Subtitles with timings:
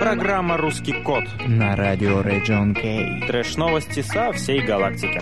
[0.00, 3.20] Программа «Русский код» на радио Region Кей.
[3.26, 5.20] Трэш-новости со всей галактики.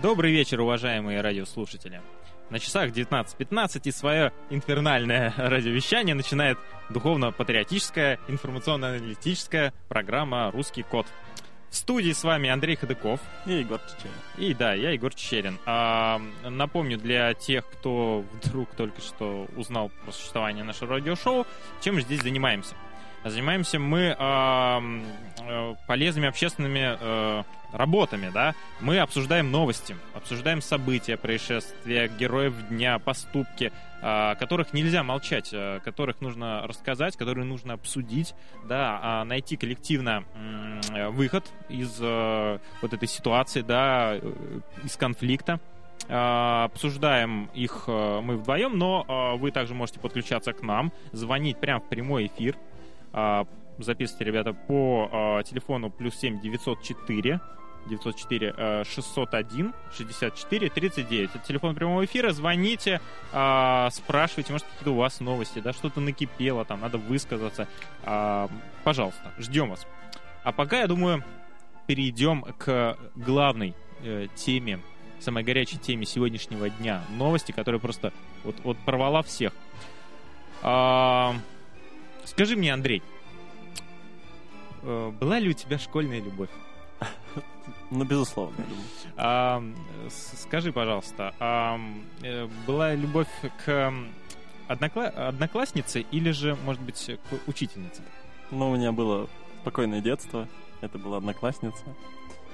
[0.00, 2.00] Добрый вечер, уважаемые радиослушатели.
[2.50, 6.56] На часах 19.15 и свое инфернальное радиовещание начинает
[6.90, 11.08] духовно-патриотическая информационно-аналитическая программа «Русский код».
[11.74, 13.18] В студии с вами Андрей Ходыков.
[13.46, 14.14] И Егор Чечерин.
[14.38, 15.58] И да, я Егор Чечерин.
[15.66, 21.48] А, напомню для тех, кто вдруг только что узнал про существование нашего радиошоу,
[21.80, 22.76] чем мы здесь занимаемся.
[23.24, 27.42] Занимаемся мы э, полезными общественными э,
[27.74, 28.54] работами, да.
[28.80, 36.20] Мы обсуждаем новости, обсуждаем события, происшествия, героев дня, поступки, э, которых нельзя молчать, э, которых
[36.20, 43.08] нужно рассказать, которые нужно обсудить, да, э, найти коллективно э, выход из э, вот этой
[43.08, 45.60] ситуации, да, э, из конфликта.
[46.06, 52.26] Обсуждаем их мы вдвоем, но вы также можете подключаться к нам, звонить прямо в прямой
[52.26, 52.56] эфир.
[53.16, 53.46] А,
[53.78, 57.40] записывайте, ребята, по а, телефону плюс 7 904
[57.86, 61.30] 904 601 64 39.
[61.34, 62.32] Это телефон прямого эфира.
[62.32, 63.00] Звоните,
[63.32, 67.68] э, спрашивайте, может, какие-то у вас новости, да, что-то накипело, там, надо высказаться.
[68.02, 68.48] Э,
[68.82, 69.86] пожалуйста, ждем вас.
[70.42, 71.24] А пока, я думаю,
[71.86, 74.80] перейдем к главной э, теме,
[75.20, 77.02] самой горячей теме сегодняшнего дня.
[77.16, 79.52] Новости, которая просто вот, вот порвала всех.
[80.62, 81.32] Э,
[82.24, 83.02] Скажи мне, Андрей,
[84.82, 86.48] э, была ли у тебя школьная любовь?
[87.90, 88.56] Ну, безусловно.
[89.16, 89.62] А,
[90.08, 91.78] скажи, пожалуйста, а,
[92.22, 93.28] э, была любовь
[93.64, 93.92] к
[94.68, 95.06] однокла...
[95.06, 98.02] однокласснице или же, может быть, к учительнице?
[98.50, 99.28] Ну, у меня было
[99.62, 100.48] спокойное детство.
[100.80, 101.84] Это была одноклассница.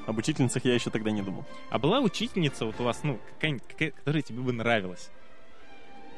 [0.06, 1.44] Об учительницах я еще тогда не думал.
[1.70, 5.10] А была учительница вот у вас, ну, какая-нибудь, которая тебе бы нравилась?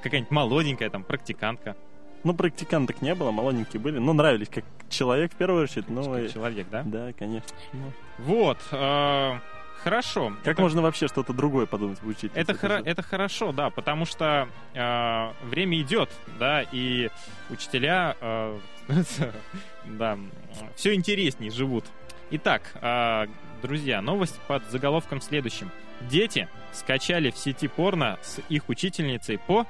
[0.03, 1.77] Какая-нибудь молоденькая, там, практикантка?
[2.25, 3.99] Ну, практиканток не было, молоденькие были.
[3.99, 5.89] но нравились как человек в первую очередь.
[5.89, 6.33] Ну, как и...
[6.33, 6.83] человек, да?
[6.85, 7.57] Да, конечно.
[7.73, 7.93] Ну.
[8.19, 8.59] Вот.
[8.71, 9.39] Э,
[9.83, 10.35] хорошо.
[10.45, 10.63] Как это...
[10.63, 12.39] можно вообще что-то другое подумать в учительнице?
[12.39, 12.73] Это, хор...
[12.85, 17.11] это хорошо, да, потому что э, время идет, да, и
[17.51, 18.59] учителя, э,
[19.85, 20.19] да,
[20.77, 21.85] все интереснее живут.
[22.31, 23.27] Итак, э,
[23.63, 25.71] друзья, новость под заголовком следующим.
[26.03, 29.67] Дети скачали в сети порно с их учительницей по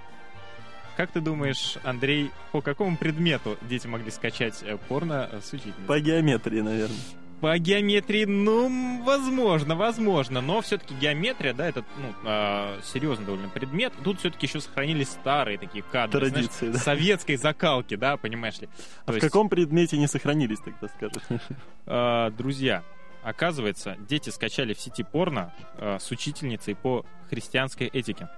[0.97, 5.85] как ты думаешь, Андрей, по какому предмету дети могли скачать э, порно с учительницей?
[5.87, 6.99] По геометрии, наверное.
[7.43, 13.93] По геометрии, ну, возможно, возможно, но все-таки геометрия, да, это, ну, э, серьезный довольно предмет.
[14.05, 16.79] Тут все-таки еще сохранились старые такие кадры, Традиции, знаешь, да?
[16.79, 18.69] советской закалки, да, понимаешь ли.
[19.03, 19.27] А То в есть...
[19.27, 21.41] каком предмете не сохранились, тогда скажешь?
[21.87, 22.85] Э, друзья,
[23.25, 28.29] оказывается, дети скачали в сети порно э, с учительницей по христианской этике.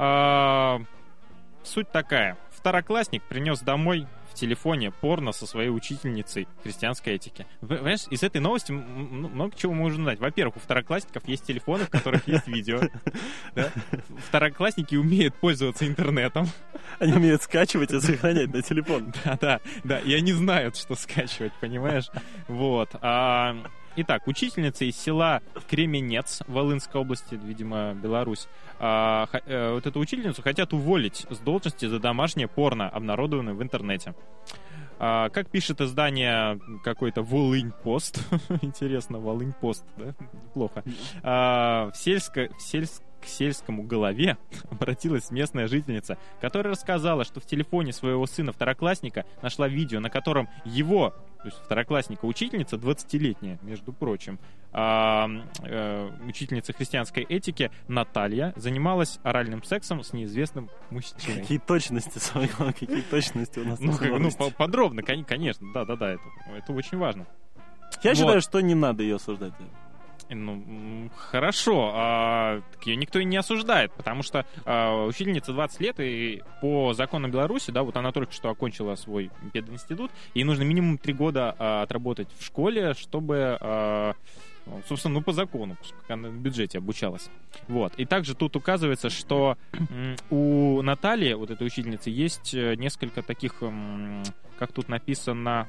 [0.00, 0.78] Э,
[1.62, 2.36] Суть такая.
[2.50, 7.46] Второклассник принес домой в телефоне порно со своей учительницей христианской этики.
[7.60, 10.20] Понимаешь, из этой новости много чего можем узнать.
[10.20, 12.80] Во-первых, у второклассников есть телефоны, в которых есть видео.
[14.28, 16.48] Второклассники умеют пользоваться интернетом.
[16.98, 19.12] Они умеют скачивать и сохранять на телефон.
[19.24, 19.98] Да, да, да.
[19.98, 22.06] И они знают, что скачивать, понимаешь?
[22.48, 22.90] Вот.
[23.90, 30.42] А, итак, учительница из села Кременец Волынской области, видимо, Беларусь, а, э, вот эту учительницу
[30.42, 34.14] хотят уволить с должности за домашнее порно, обнародованное в интернете.
[34.98, 38.20] А, как пишет издание какой-то Волынь Пост,
[38.62, 40.14] интересно, Волынь Пост, да?
[40.52, 40.84] Плохо.
[41.22, 44.36] А, в, сельско, в сельск к сельскому голове
[44.70, 51.10] обратилась местная жительница, которая рассказала, что в телефоне своего сына-второклассника нашла видео, на котором его,
[51.38, 54.38] то есть второклассника учительница, 20-летняя, между прочим,
[54.72, 55.26] э,
[55.62, 61.40] э, учительница христианской этики Наталья занималась оральным сексом с неизвестным мужчиной.
[61.40, 66.22] Какие точности, самое главное, какие точности у нас Ну, как, ну подробно, конечно, да-да-да, это,
[66.56, 67.26] это очень важно.
[68.02, 68.18] Я вот.
[68.18, 69.52] считаю, что не надо ее осуждать.
[70.32, 71.92] Ну, хорошо.
[71.94, 77.28] А, ее никто и не осуждает, потому что а, учительница 20 лет, и по закону
[77.28, 81.82] Беларуси, да, вот она только что окончила свой пединститут, ей нужно минимум 3 года а,
[81.82, 83.58] отработать в школе, чтобы...
[83.60, 84.14] А,
[84.86, 87.28] собственно, ну, по закону, как она в бюджете обучалась.
[87.66, 87.94] Вот.
[87.96, 89.56] И также тут указывается, что
[90.30, 93.62] у Натальи, вот этой учительницы, есть э, несколько таких,
[94.58, 95.66] как тут написано,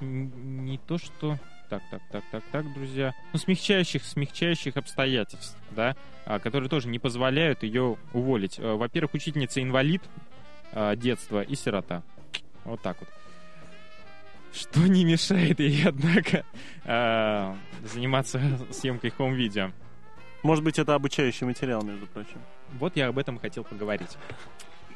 [0.00, 1.38] не то, что...
[1.68, 3.14] Так, так, так, так, так, друзья.
[3.32, 5.94] Ну, смягчающих, смягчающих обстоятельств, да,
[6.26, 8.58] а, которые тоже не позволяют ее уволить.
[8.58, 10.02] А, во-первых, учительница инвалид
[10.72, 12.02] а, детства и сирота.
[12.64, 13.08] Вот так вот.
[14.52, 16.44] что не мешает ей, однако,
[16.84, 17.54] э,
[17.84, 18.40] заниматься
[18.72, 19.70] съемкой хоум-видео.
[20.42, 22.40] Может быть, это обучающий материал, между прочим.
[22.78, 24.16] Вот я об этом хотел поговорить.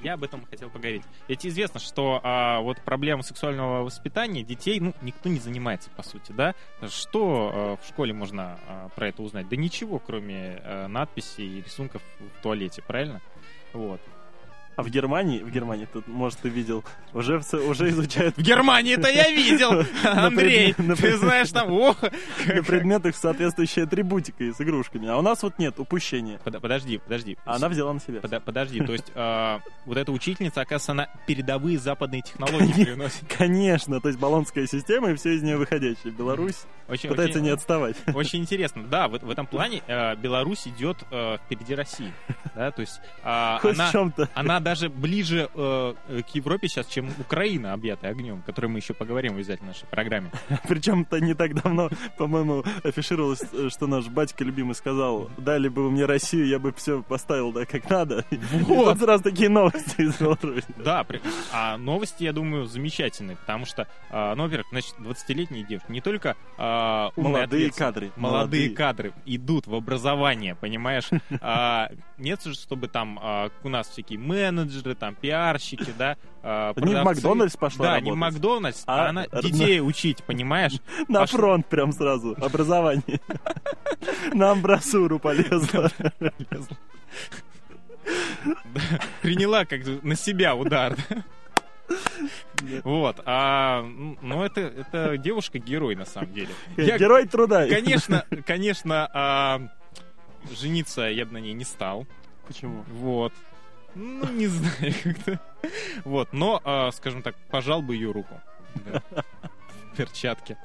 [0.05, 1.03] Я об этом хотел поговорить.
[1.29, 6.31] Ведь известно, что а, вот проблема сексуального воспитания детей, ну, никто не занимается, по сути,
[6.31, 6.55] да?
[6.89, 9.49] Что а, в школе можно а, про это узнать?
[9.49, 13.23] Да ничего, кроме а, надписей и рисунков в туалете, правильно?
[13.73, 14.01] Вот.
[14.77, 19.31] А в Германии, в Германии, тут, может, ты видел, уже, уже изучают В Германии-то я
[19.31, 20.75] видел, Андрей.
[20.75, 25.09] Ты знаешь, там, ох, на предметах соответствующая атрибутика и с игрушками.
[25.09, 26.39] А у нас вот нет, упущения.
[26.39, 27.37] Под- Подожди, подожди.
[27.45, 28.21] А она взяла на себя.
[28.41, 33.25] Подожди, то есть а, вот эта учительница, оказывается, она передовые западные технологии приносит.
[33.37, 36.13] Конечно, то есть баллонская система и все из нее выходящее.
[36.13, 37.97] Беларусь пытается не отставать.
[38.15, 38.85] Очень интересно.
[38.85, 42.13] Да, в, этом плане э, Беларусь идет э, впереди России.
[42.55, 44.29] Да, то есть а, она, в чем-то.
[44.35, 48.95] она даже ближе э, к Европе сейчас, чем Украина, объятая огнем, о которой мы еще
[48.95, 50.33] поговорим в обязательно нашей программе.
[50.69, 56.07] Причем-то не так давно, по-моему, афишировалось, что наш батька любимый сказал, дали бы вы мне
[56.07, 58.25] Россию, я бы все поставил, да, как надо.
[58.31, 58.95] И Вот.
[58.95, 60.67] тут сразу такие новости из Беларуси.
[60.79, 61.07] Да,
[61.53, 66.37] а новости, я думаю, замечательные, потому что, а, ну, во-первых, значит, 20-летние девушки не только
[66.57, 68.13] а, умные, Молодые кадры.
[68.17, 71.11] молодые кадры идут в образование, понимаешь?
[71.41, 73.19] А, нет чтобы там
[73.63, 74.54] у нас всякие менеджеры,
[74.99, 77.05] там пиарщики, да, а, Не в.
[77.05, 80.73] Макдональдс пошла Да, не в Макдональдс, а, а она на- детей учить, понимаешь?
[81.09, 81.39] На Пошла.
[81.39, 83.21] фронт прям сразу, образование.
[84.33, 85.91] На амбразуру полезла.
[89.23, 90.97] Приняла как на себя удар.
[92.83, 96.49] Вот, а, ну это, это девушка-герой на самом деле.
[96.77, 97.67] Я, Герой труда.
[97.69, 99.69] конечно, конечно, а,
[100.51, 102.07] жениться я бы на ней не стал.
[102.47, 102.85] Почему?
[102.91, 103.33] Вот.
[103.95, 105.41] Ну, не знаю, как-то.
[106.05, 108.41] Вот, но, а, скажем так, пожал бы ее руку.
[108.87, 109.03] Да.
[109.93, 110.59] В перчатке.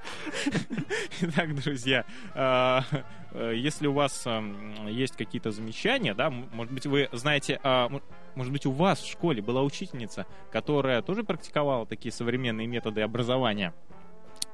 [1.21, 2.83] Итак, друзья, а,
[3.31, 7.89] э, если у вас ам, есть какие-то замечания, да, может быть, вы знаете, а,
[8.33, 13.73] может быть, у вас в школе была учительница, которая тоже практиковала такие современные методы образования,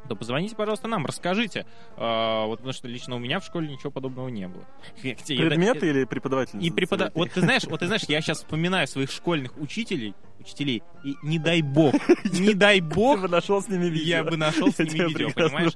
[0.08, 1.66] то позвоните, пожалуйста, нам, расскажите.
[1.98, 4.66] А, вот потому что лично у меня в школе ничего подобного не было.
[5.02, 6.68] Хотя я- или преподавательницы?
[6.68, 7.12] и препода...
[7.16, 11.40] Вот ты знаешь, вот ты знаешь, я сейчас вспоминаю своих школьных учителей, учителей, и не
[11.40, 14.18] дай бог, не дай бог, бы нашел с ними видео.
[14.18, 15.74] я бы нашел с Я ними видео, понимаешь?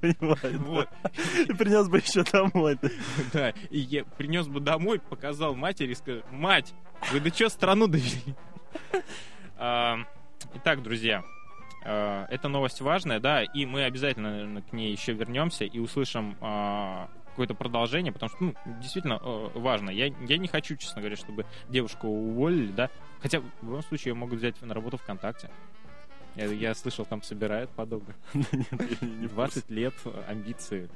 [0.60, 0.90] Вот.
[1.48, 2.78] И принес бы еще домой.
[3.34, 3.50] да.
[3.70, 6.74] И я принес бы домой, показал матери и сказал, мать,
[7.12, 8.36] вы до чего страну довели?
[9.58, 9.98] А,
[10.56, 11.24] Итак, друзья,
[11.82, 17.10] эта новость важная, да, и мы обязательно, наверное, к ней еще вернемся и услышим а,
[17.40, 19.90] какое-то продолжение, потому что, ну, действительно э, важно.
[19.92, 22.90] Я, я не хочу, честно говоря, чтобы девушку уволили, да,
[23.22, 25.50] хотя в любом случае ее могут взять на работу ВКонтакте.
[26.36, 28.16] Я, я слышал, там собирают подобных.
[28.34, 28.48] Нет,
[29.02, 29.62] я не в курсе.
[29.62, 30.90] 20 лет, э, амбиции.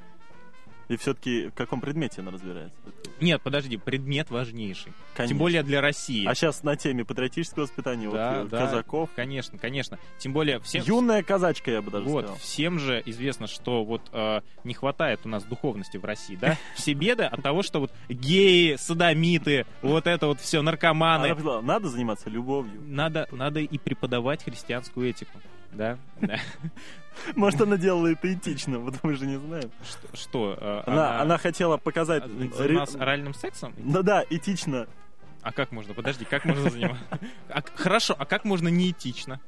[0.88, 2.76] И все-таки в каком предмете она разбирается?
[3.20, 4.92] Нет, подожди, предмет важнейший.
[5.14, 5.28] Конечно.
[5.34, 6.26] Тем более для России.
[6.26, 8.58] А сейчас на теме патриотического воспитания Да, вот, э, да.
[8.58, 9.10] казаков.
[9.14, 9.98] Конечно, конечно.
[10.18, 10.82] Тем более всем...
[10.84, 12.38] Юная казачка, я бы даже Вот, сказал.
[12.38, 16.58] всем же известно, что вот э, не хватает у нас духовности в России, да?
[16.74, 21.26] Все беды от того, что вот геи, садомиты, вот это вот все, наркоманы.
[21.28, 22.80] Она надо заниматься любовью.
[22.86, 25.38] Надо, надо и преподавать христианскую этику.
[25.74, 25.98] Да?
[26.20, 26.38] Да.
[27.36, 29.70] Может, она делала это этично, вот мы же не знаем.
[29.82, 30.16] Что?
[30.16, 32.24] что, э, Она, она хотела показать...
[32.24, 33.72] а, занималась оральным сексом?
[33.78, 34.88] Ну да, этично.
[35.42, 35.94] А как можно?
[35.94, 37.04] Подожди, как можно заниматься?
[37.48, 39.40] А хорошо, а как можно неэтично?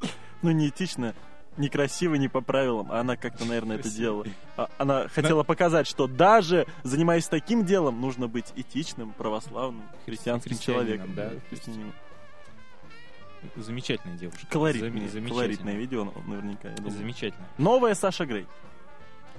[0.43, 1.15] Ну, не этично,
[1.57, 2.93] некрасиво, не по правилам.
[2.93, 4.27] А она как-то, наверное, это делала.
[4.57, 11.15] А Она хотела показать, что даже занимаясь таким делом, нужно быть этичным, православным, христианским человеком.
[11.15, 11.93] да, христианином.
[13.57, 14.47] Замечательная девушка.
[14.50, 16.93] Колоритное, Зам- колоритное видео, ну, наверняка, я думаю.
[16.93, 17.47] Замечательно.
[17.59, 18.47] Новая Саша Грей.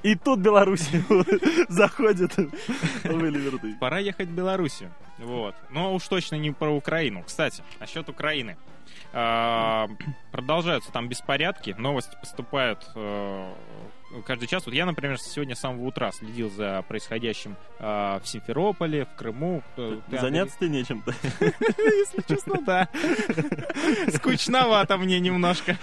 [0.03, 0.87] И тут Беларусь
[1.69, 2.49] заходит в
[3.05, 3.75] Ливерды.
[3.79, 4.91] Пора ехать в Белоруссию.
[5.17, 5.55] Вот.
[5.71, 7.23] Но уж точно не про Украину.
[7.23, 8.57] Кстати, насчет Украины.
[9.13, 9.87] А,
[10.31, 13.53] Продолжаются там беспорядки, новости поступают э,
[14.25, 14.65] каждый час.
[14.65, 19.63] Вот я, например, сегодня с самого утра следил за происходящим э, в Симферополе, в Крыму.
[19.75, 21.13] Ты, Заняться ты нечем-то.
[21.39, 22.89] Если честно, да.
[24.13, 25.77] Скучновато мне немножко.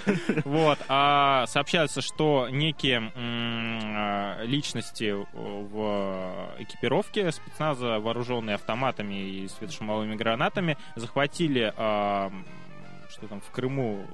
[0.45, 0.78] Вот.
[0.88, 11.73] А сообщается, что некие а, личности в экипировке спецназа, вооруженные автоматами и светошумовыми гранатами, захватили
[11.76, 12.33] а,
[13.11, 14.07] что там в Крыму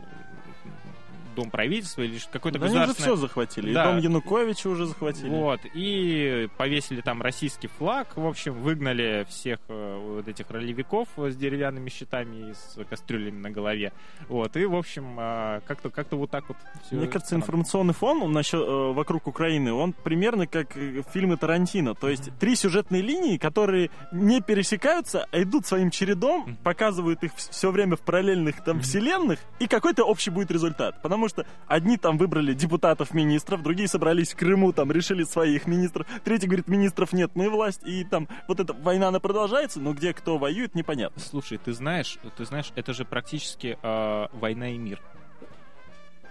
[1.40, 3.16] дом правительства или какой-то Да они же государственное...
[3.16, 3.72] все захватили.
[3.72, 3.82] Да.
[3.82, 5.28] И дом Януковича уже захватили.
[5.28, 11.36] Вот, и повесили там российский флаг, в общем, выгнали всех э, вот этих ролевиков с
[11.36, 13.92] деревянными щитами и с кастрюлями на голове.
[14.28, 16.56] Вот, и, в общем, э, как-то как вот так вот
[16.86, 20.72] всё Мне кажется, информационный фон он насчет, э, вокруг Украины, он примерно как
[21.12, 21.94] фильмы Тарантино.
[21.94, 27.70] То есть три сюжетные линии, которые не пересекаются, а идут своим чередом, показывают их все
[27.70, 31.00] время в параллельных там вселенных, и какой-то общий будет результат.
[31.02, 36.46] Потому что одни там выбрали депутатов-министров, другие собрались в Крыму, там решили своих министров, третий
[36.46, 40.36] говорит, министров нет, мы власть, и там вот эта война, она продолжается, но где кто
[40.38, 41.20] воюет, непонятно.
[41.20, 45.00] Слушай, ты знаешь, ты знаешь, это же практически э, война и мир.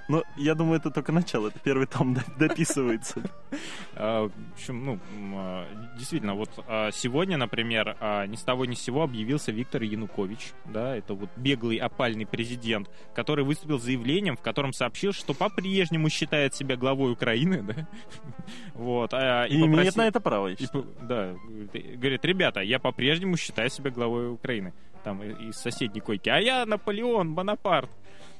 [0.09, 3.21] Но я думаю, это только начало, это первый том дописывается.
[3.95, 4.99] А, В общем, ну,
[5.35, 5.65] а,
[5.97, 7.95] действительно, вот а, сегодня, например,
[8.27, 12.89] ни с того ни с сего объявился Виктор Янукович, да, это вот беглый опальный президент,
[13.13, 17.87] который выступил с заявлением, в котором сообщил, что по-прежнему считает себя главой Украины, да,
[18.73, 20.49] вот, И имеет на это право,
[21.01, 21.35] да,
[21.95, 24.73] говорит, ребята, я по-прежнему считаю себя главой Украины.
[25.03, 26.27] Там и- из соседней койки.
[26.29, 27.89] А я Наполеон Бонапарт.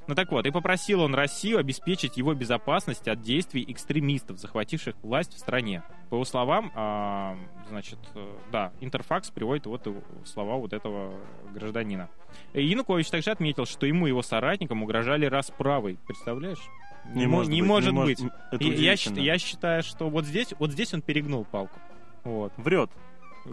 [0.10, 5.36] Ну так вот, и попросил он Россию обеспечить его безопасность от действий экстремистов, захвативших власть
[5.36, 5.84] в стране.
[6.10, 7.38] По его словам, а,
[7.68, 9.88] значит, э, да, Интерфакс приводит вот
[10.26, 11.14] слова вот этого
[11.54, 12.10] гражданина.
[12.54, 16.00] И Янукович также отметил, что ему и его соратникам угрожали расправой.
[16.08, 16.68] Представляешь?
[17.14, 18.20] Не мо- может не быть, может не быть.
[18.20, 21.80] может- я, я считаю, что вот здесь, вот здесь он перегнул палку.
[22.24, 22.52] Вот.
[22.58, 22.90] Врет.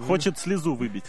[0.07, 1.05] Хочет слезу выбить.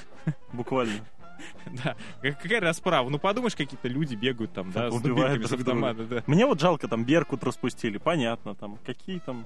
[0.51, 1.05] Буквально.
[1.83, 1.95] Да.
[2.21, 3.09] Как- Какая расправа?
[3.09, 6.23] Ну подумаешь, какие-то люди бегают там, да, с дубинками, с автомата, да.
[6.27, 9.45] Мне вот жалко, там Беркут распустили, понятно, там, какие там,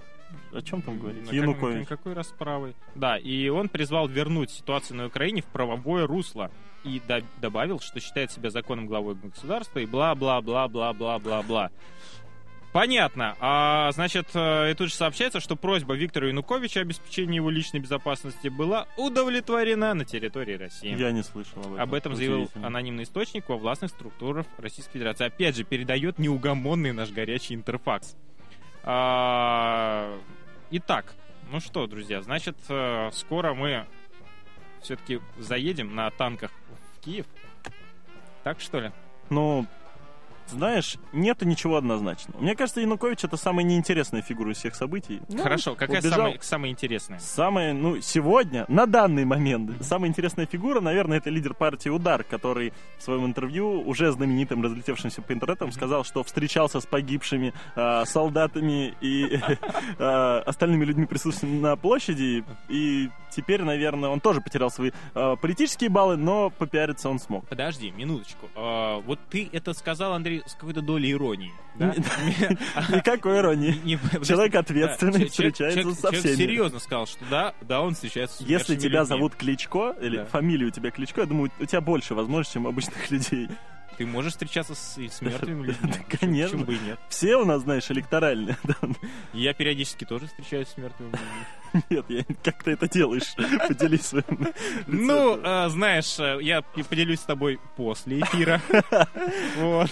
[0.53, 1.87] о чем там говорить, как- Янукович.
[1.87, 2.75] Какой расправой?
[2.95, 6.49] Да, и он призвал вернуть ситуацию на Украине в правовое русло.
[6.83, 11.69] И до- добавил, что считает себя законным главой государства и бла-бла-бла-бла-бла-бла-бла.
[12.71, 13.35] Понятно.
[13.39, 17.81] А, значит, э, и тут же сообщается, что просьба Виктора Януковича о обеспечении его личной
[17.81, 20.95] безопасности была удовлетворена на территории России.
[20.95, 21.81] Я не слышал об этом.
[21.81, 25.25] Об этом заявил анонимный источник во властных структурах Российской Федерации.
[25.25, 28.15] Опять же, передает неугомонный наш горячий интерфакс.
[28.83, 30.17] А,
[30.73, 31.13] Итак,
[31.51, 33.85] ну что, друзья, значит, э, скоро мы
[34.81, 36.49] все-таки заедем на танках
[36.95, 37.25] в Киев.
[38.45, 38.91] Так что ли?
[39.29, 39.67] Ну,
[40.51, 42.41] знаешь, нету ничего однозначного.
[42.41, 45.21] Мне кажется, Янукович это самая неинтересная фигура из всех событий.
[45.29, 46.17] Ну, Хорошо, какая убежал.
[46.17, 47.19] самая, самая интересная?
[47.19, 52.73] Самая, ну, сегодня, на данный момент, самая интересная фигура, наверное, это лидер партии «Удар», который
[52.97, 58.93] в своем интервью, уже знаменитым, разлетевшимся по интернетам, сказал, что встречался с погибшими а, солдатами
[59.01, 59.39] и
[59.99, 65.89] а, остальными людьми, присутствующими на площади, и теперь, наверное, он тоже потерял свои а, политические
[65.89, 67.47] баллы, но попиариться он смог.
[67.47, 68.49] Подожди, минуточку.
[68.55, 71.93] А, вот ты это сказал, Андрей, с какой-то долей иронии, да?
[72.89, 73.73] Никакой иронии.
[74.23, 76.35] Человек ответственный, встречается со всеми.
[76.35, 80.25] серьезно сказал, что да, да, он встречается с Если тебя зовут Кличко, или Да.
[80.25, 83.49] фамилия у тебя Кличко, я думаю, у тебя больше возможностей, чем обычных людей.
[83.97, 85.93] Ты можешь встречаться с, с мертвыми людьми.
[85.93, 86.57] Да, конечно.
[86.57, 86.99] Почему бы и нет?
[87.09, 88.57] Все у нас, знаешь, электоральные.
[88.63, 88.75] да.
[89.33, 91.83] Я периодически тоже встречаюсь с мертвыми людьми.
[91.89, 93.33] Нет, я, как ты это делаешь?
[93.67, 94.53] Поделись своим.
[94.87, 98.61] Ну, э, знаешь, э, я поделюсь с тобой после эфира.
[99.57, 99.89] Вот.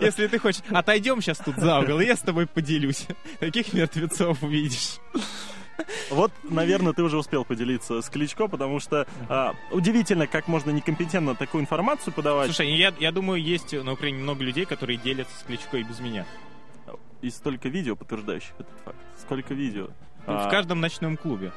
[0.00, 0.62] Если ты хочешь.
[0.70, 3.06] Отойдем сейчас тут за угол, и я с тобой поделюсь.
[3.38, 4.98] Каких мертвецов увидишь?
[6.10, 11.34] Вот, наверное, ты уже успел поделиться с Кличко, потому что а, удивительно, как можно некомпетентно
[11.34, 12.46] такую информацию подавать.
[12.46, 16.00] Слушай, я, я думаю, есть на Украине много людей, которые делятся с Кличко и без
[16.00, 16.26] меня.
[17.22, 18.96] И столько видео, подтверждающих этот факт.
[19.20, 19.88] Сколько видео.
[20.26, 21.52] Ну, А, В каждом ночном клубе.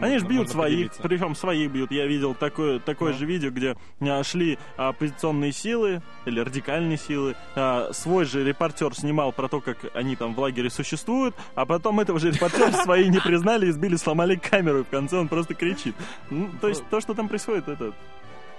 [0.00, 1.90] Они же бьют своих, причем своих бьют.
[1.90, 3.18] Я видел такое, такое Ну.
[3.18, 7.34] же видео, где а, шли оппозиционные силы или радикальные силы.
[7.56, 12.00] А, свой же репортер снимал про то, как они там в лагере существуют, а потом
[12.00, 15.94] этого же репортера свои не признали, избили, сломали камеру, и в конце он просто кричит.
[16.30, 17.92] Ну, то есть то, что там происходит, это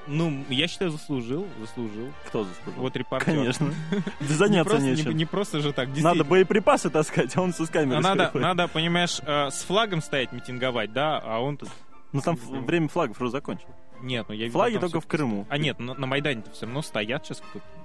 [0.08, 2.12] Ну, я считаю, заслужил, заслужил.
[2.28, 2.82] кто заслужил?
[2.82, 3.34] Вот репортер.
[3.34, 3.74] Конечно.
[4.20, 5.12] Не Заняться не, нечем.
[5.16, 9.20] не просто же так, Надо боеприпасы таскать, а он с камерой А надо, надо, понимаешь,
[9.26, 11.70] э, с флагом стоять, митинговать, да, а он тут...
[12.12, 13.76] Ну там время флагов уже закончилось.
[14.02, 15.46] Нет, ну я видел, Флаги только в Крыму.
[15.50, 17.42] А нет, на, на Майдане все равно стоят сейчас.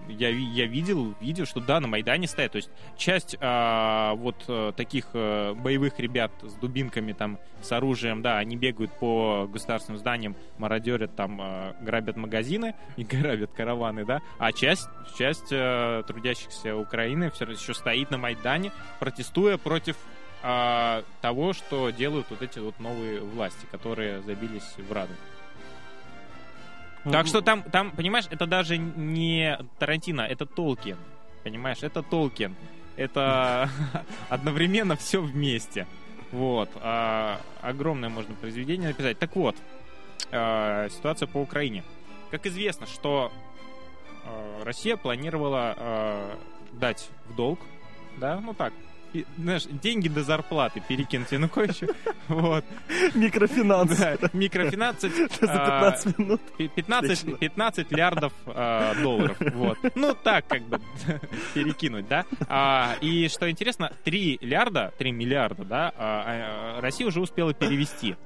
[0.09, 2.53] Я, я видел видео, что да, на Майдане стоят.
[2.53, 8.23] То есть часть а, вот а, таких а, боевых ребят с дубинками, там, с оружием,
[8.23, 14.21] да, они бегают по государственным зданиям, мародерят там, а, грабят магазины и грабят караваны, да.
[14.39, 19.97] А часть, часть а, трудящихся Украины все еще стоит на Майдане, протестуя против
[20.43, 25.13] а, того, что делают вот эти вот новые власти, которые забились в Раду.
[27.11, 30.97] Так что там, там, понимаешь, это даже не Тарантино, это Толкин.
[31.45, 32.55] Понимаешь, это Толкин.
[32.97, 33.71] это
[34.29, 35.87] одновременно все вместе.
[36.33, 36.71] Вот.
[36.77, 39.19] А, огромное можно произведение написать.
[39.19, 39.57] Так вот,
[40.33, 41.85] а, ситуация по Украине.
[42.31, 43.33] Как известно, что
[44.25, 46.39] а, Россия планировала а,
[46.73, 47.61] дать в долг,
[48.19, 48.73] да, ну так,
[49.39, 51.87] знаешь, деньги до зарплаты перекинуть Януковичу.
[52.29, 52.65] Вот.
[53.15, 53.97] Микрофинанс.
[53.97, 55.01] Да, микрофинанс.
[55.01, 55.09] За
[55.43, 56.41] а, 15 минут.
[56.59, 59.37] пи- 15, 15 лярдов а, долларов.
[59.55, 59.79] Вот.
[59.95, 60.81] Ну, так, как бы,
[61.55, 62.25] перекинуть, да.
[62.49, 68.17] А, и что интересно, 3 лярда, 3 миллиарда, да, а, а, Россия уже успела перевести.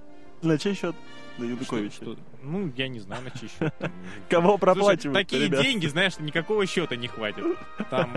[0.43, 0.97] На чей счет?
[1.39, 1.95] На Януковича.
[1.97, 3.75] Что- что- ну, я не знаю, на чей счет.
[3.79, 3.93] там.
[4.31, 5.15] Кого Слушай, проплачивают?
[5.15, 5.63] такие ребят?
[5.63, 7.45] деньги, знаешь, никакого счета не хватит.
[7.91, 8.11] Там...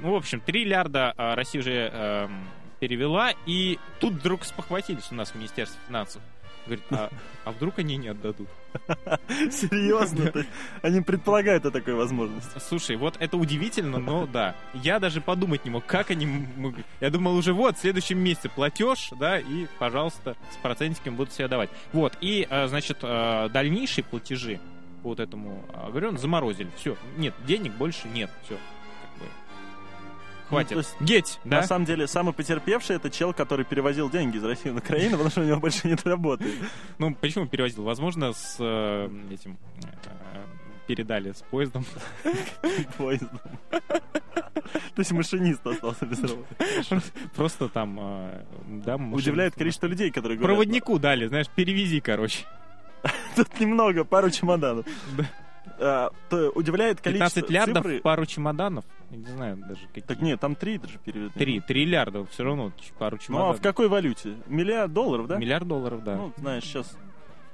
[0.00, 2.44] Ну, в общем, 3 лярда а, Россия уже эм,
[2.80, 6.22] перевела, и тут вдруг спохватились у нас в Министерстве финансов.
[6.66, 7.10] Говорит, а,
[7.44, 8.48] а вдруг они не отдадут?
[9.50, 10.32] Серьезно?
[10.82, 12.58] Они предполагают о такой возможности.
[12.58, 14.54] Слушай, вот это удивительно, но да.
[14.74, 16.46] Я даже подумать не мог, как они.
[17.00, 21.48] Я думал уже вот, в следующем месяце платеж, да, и, пожалуйста, с процентиком будут себе
[21.48, 21.70] давать.
[21.92, 24.60] Вот, и, э, значит, э, дальнейшие платежи
[25.02, 26.68] по вот этому, э, говорю, заморозили.
[26.76, 28.58] Все, нет, денег больше нет, все.
[30.48, 30.72] Хватит.
[30.72, 31.58] Ну, есть, Геть, да?
[31.58, 35.30] На самом деле, самый потерпевший это чел, который перевозил деньги из России на Украину, потому
[35.30, 36.44] что у него больше нет работы.
[36.98, 37.84] Ну, почему перевозил?
[37.84, 40.44] Возможно, с э, этим э,
[40.86, 41.84] передали с поездом.
[42.98, 43.40] Поездом.
[44.94, 46.56] То есть машинист остался без работы.
[47.36, 48.44] Просто там, э,
[48.86, 48.96] да.
[48.96, 52.44] Удивляет количество людей, которые говорят, Проводнику дали, знаешь, перевези, короче.
[53.36, 54.86] Тут немного, пару чемоданов.
[55.80, 58.00] А, то удивляет количество 15 лярдов, цифры.
[58.00, 58.84] пару чемоданов.
[59.10, 60.04] Я не знаю даже какие.
[60.04, 61.30] Так нет, там три даже переведены.
[61.30, 63.58] Три, три лярда, все равно пару Ну а чемоданов.
[63.58, 64.36] в какой валюте?
[64.46, 65.36] Миллиард долларов, да?
[65.36, 66.16] Миллиард долларов, да.
[66.16, 66.96] Ну, знаешь, сейчас...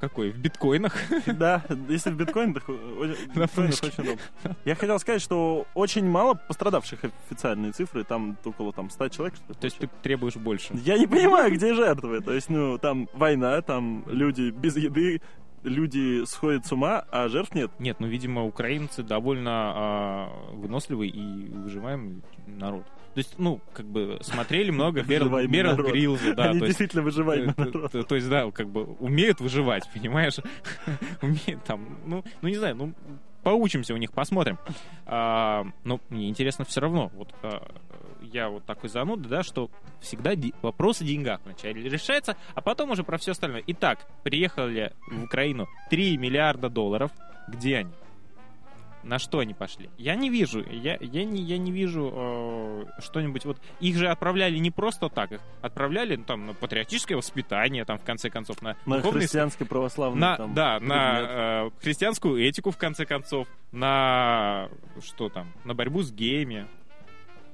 [0.00, 0.33] Какой?
[0.33, 0.95] В биткоинах?
[1.26, 4.57] Да, если в биткоинах, биткоинах очень удобно.
[4.64, 9.54] Я хотел сказать, что очень мало пострадавших официальные цифры, там около там 100 человек, что.
[9.54, 10.75] То есть ты требуешь больше.
[10.85, 12.21] Я не понимаю, где жертвы.
[12.21, 15.23] То есть, ну, там война, там люди без еды,
[15.64, 17.71] люди сходят с ума, а жертв нет.
[17.78, 22.85] Нет, ну, видимо, украинцы довольно а, выносливый и выживаемый народ.
[23.14, 25.30] То есть, ну, как бы смотрели много Берл.
[25.76, 26.50] Грилза, да.
[26.50, 27.92] Они то действительно выживаемый э, народ.
[27.92, 30.37] то, то есть, да, как бы умеют выживать, понимаешь?
[31.23, 32.93] Умеют там, ну, ну не знаю, ну,
[33.43, 34.58] поучимся у них, посмотрим.
[35.06, 37.75] А, но мне интересно все равно, вот а,
[38.32, 42.91] я вот такой зануда, да, что всегда ди- вопрос о деньгах вначале решается, а потом
[42.91, 43.63] уже про все остальное.
[43.67, 47.10] Итак, приехали в Украину 3 миллиарда долларов.
[47.49, 47.93] Где они?
[49.02, 49.91] На что они пошли?
[49.99, 53.45] Я не вижу, я, я, не, я не вижу э, что-нибудь.
[53.45, 57.99] Вот их же отправляли не просто так, их отправляли ну, там на патриотическое воспитание, там
[57.99, 60.89] в конце концов на, На духовные христианской православной на, там, да, предмет.
[60.89, 64.71] на э, христианскую этику, в конце концов, на
[65.04, 66.67] что там, на борьбу с геями.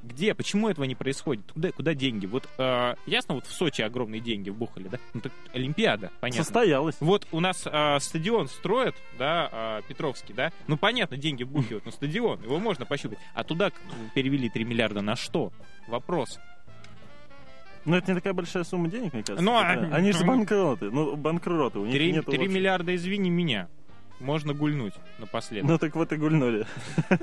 [0.02, 0.34] Где?
[0.34, 1.52] Почему этого не происходит?
[1.52, 2.26] Куда, куда деньги?
[2.26, 4.98] Вот э, ясно, вот в Сочи огромные деньги вбухали, да?
[5.12, 6.44] Ну так Олимпиада, понятно.
[6.44, 6.96] Состоялось.
[7.00, 10.52] Вот у нас э, стадион строят, да, э, Петровский, да?
[10.68, 13.18] Ну понятно, деньги вбухивают, но стадион, его можно пощупать.
[13.34, 13.72] А туда
[14.14, 15.52] перевели 3 миллиарда на что?
[15.86, 16.38] Вопрос.
[17.84, 19.42] Но это не такая большая сумма денег, мне кажется.
[19.44, 19.94] Ну, а- такая.
[19.94, 20.90] Они же банкроты.
[20.90, 21.78] Ну, банкроты.
[21.78, 23.68] У них 3, нету вообще- миллиарда, извини меня.
[24.20, 25.70] Можно гульнуть напоследок.
[25.70, 26.66] Ну так вот и гульнули.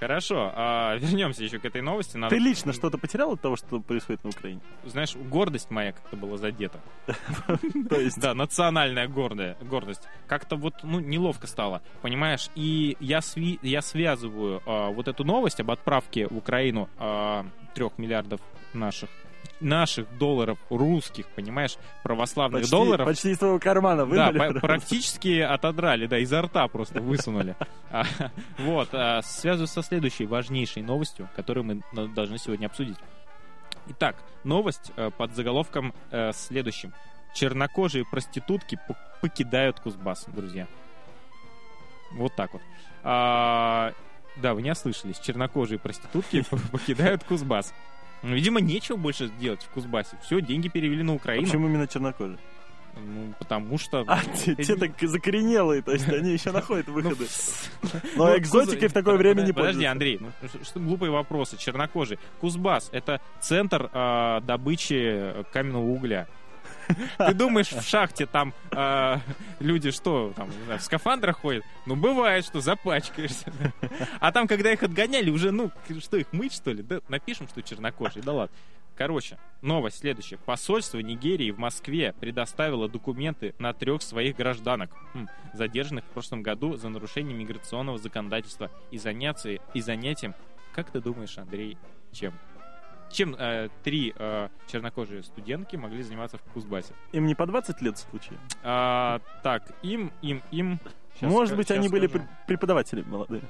[0.00, 2.16] Хорошо, а, вернемся еще к этой новости.
[2.16, 4.60] Надо, Ты лично что-то потерял от того, что происходит на Украине?
[4.84, 6.80] Знаешь, гордость моя как-то была задета.
[7.88, 10.02] То есть, Да, национальная гордость.
[10.26, 12.50] Как-то вот, ну, неловко стало, понимаешь?
[12.54, 16.88] И я, сви- я связываю а, вот эту новость об отправке в Украину
[17.74, 18.40] трех миллиардов
[18.72, 19.08] наших
[19.60, 23.06] наших долларов русских, понимаешь, православных почти, долларов.
[23.06, 24.52] почти из твоего кармана Да, вынули.
[24.54, 27.56] по- практически отодрали, да, изо рта просто высунули.
[27.90, 28.04] А,
[28.58, 32.96] Вот, а, связываю со следующей важнейшей новостью, которую мы должны сегодня обсудить.
[33.88, 36.92] Итак, новость э, под заголовком э, следующим.
[37.34, 38.78] Чернокожие проститутки
[39.22, 40.66] покидают Кузбасс, друзья.
[42.12, 42.62] Вот так вот.
[43.04, 43.92] А,
[44.36, 45.18] Да, вы не ослышались.
[45.20, 47.72] Чернокожие проститутки покидают Кузбасс.
[48.26, 50.16] Ну, Видимо, нечего больше делать в Кузбассе.
[50.24, 51.46] Все, деньги перевели на А Украину.
[51.46, 52.38] Почему именно чернокожие?
[52.96, 54.04] Ну, потому что...
[54.08, 57.26] А, те, те так закоренелые, то есть они еще находят Ну, выходы.
[57.82, 59.84] Ну, Но экзотикой Куз- в такое время не Подожди.
[59.84, 60.30] Андрей, ну,
[60.64, 61.56] что, глупые вопросы.
[61.56, 62.18] Чернокожий.
[62.40, 66.26] Кузбасс— это центр а, добычи каменного угля.
[67.18, 69.16] Ты думаешь, в шахте там э,
[69.60, 71.64] люди что, там, в скафандрах ходят?
[71.86, 73.52] Ну, бывает, что запачкаешься.
[74.20, 75.70] А там, когда их отгоняли, уже, ну,
[76.00, 76.82] что, их мыть, что ли?
[76.82, 78.56] Да, напишем, что чернокожие, да ладно.
[78.96, 80.38] Короче, новость следующая.
[80.38, 86.76] Посольство Нигерии в Москве предоставило документы на трех своих гражданок, хм, задержанных в прошлом году
[86.76, 90.34] за нарушение миграционного законодательства и, заняться, и занятием,
[90.72, 91.76] как ты думаешь, Андрей,
[92.12, 92.32] чем?
[93.10, 96.92] Чем э, три э, чернокожие студентки могли заниматься в Кузбассе?
[97.12, 98.38] Им не по 20 лет в случае?
[98.62, 100.78] А, так, им, им, им...
[101.20, 102.24] Щас Может быть, они были скажу.
[102.24, 103.42] пр- преподавателями молодые.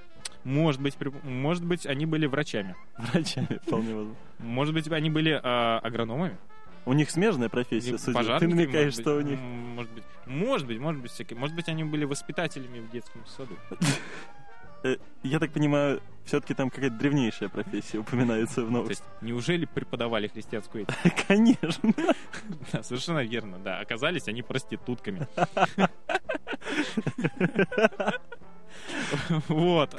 [0.45, 2.77] Может быть, при- может быть, они были врачами.
[2.97, 4.17] Врачами, вполне возможно.
[4.39, 6.37] Может быть, они были э, агрономами.
[6.85, 8.39] У них смежная профессия, судя.
[8.39, 9.41] Ты намекаешь, что у них...
[9.41, 11.37] Может быть, может быть, может быть, всякие.
[11.37, 13.57] Может быть, они были воспитателями в детском саду.
[14.85, 18.91] Э, Я так понимаю, все-таки там какая-то древнейшая профессия упоминается в То новости.
[18.93, 20.99] есть, неужели преподавали христианскую этику?
[21.29, 21.93] Конечно.
[22.73, 23.81] Да, совершенно верно, да.
[23.81, 25.27] Оказались они проститутками.
[29.49, 29.95] Вот.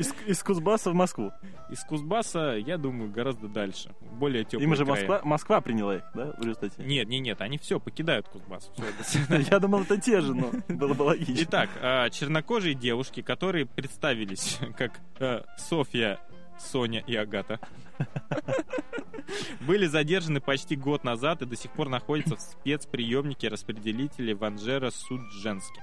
[0.00, 1.30] Из, из Кузбасса в Москву.
[1.68, 3.94] Из Кузбасса, я думаю, гораздо дальше.
[4.12, 4.98] Более теплые Им же края.
[4.98, 6.82] Москва, Москва приняла их, да, в результате?
[6.82, 8.70] Нет, нет, нет, они все покидают Кузбасс.
[9.50, 11.44] Я думал, это те же, но было бы логично.
[11.44, 16.18] Итак, а, чернокожие девушки, которые представились как э, Софья,
[16.58, 17.60] Соня и Агата,
[19.60, 25.82] были задержаны почти год назад и до сих пор находятся в спецприемнике распределителей в Анжеро-Судженске.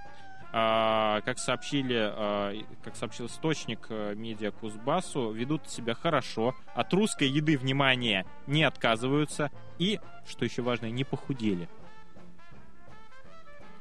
[0.53, 7.27] А, как сообщили, а, как сообщил источник э, медиа Кузбассу, ведут себя хорошо, от русской
[7.27, 11.67] еды, внимание, не отказываются и, что еще важно, не похудели.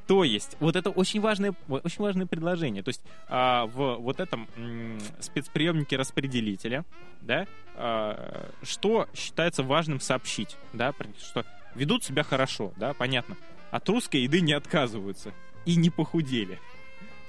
[0.07, 2.81] То есть, вот это очень важное, очень важное предложение.
[2.81, 6.85] То есть, а, в вот этом м, спецприемнике распределителя,
[7.21, 13.35] да, а, что считается важным сообщить, да, что ведут себя хорошо, да, понятно.
[13.69, 15.33] От русской еды не отказываются
[15.67, 16.57] и не похудели.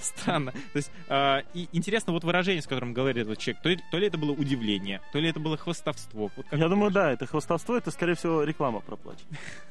[0.01, 0.53] Странно.
[0.53, 3.63] То есть, а, и интересно вот выражение, с которым говорит этот человек.
[3.63, 6.31] То ли, то ли это было удивление, то ли это было хвостовство.
[6.37, 9.27] Вот Я думаю, да, это хвостовство, это, скорее всего, реклама проплачена.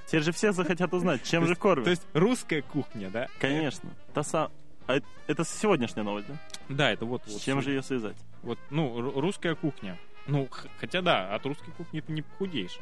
[0.06, 1.86] Теперь же все захотят узнать, чем же кормят.
[1.86, 3.28] То есть русская кухня, да?
[3.40, 3.90] Конечно.
[4.14, 4.52] Та са-
[4.88, 6.36] а это- сегодняшняя новость, да?
[6.70, 7.22] Да, это вот.
[7.26, 8.18] С чем же ее связать?
[8.44, 9.98] Вот, ну, ру- русская кухня.
[10.28, 10.50] Ну,
[10.80, 12.80] хотя да, от русской кухни ты не похудеешь.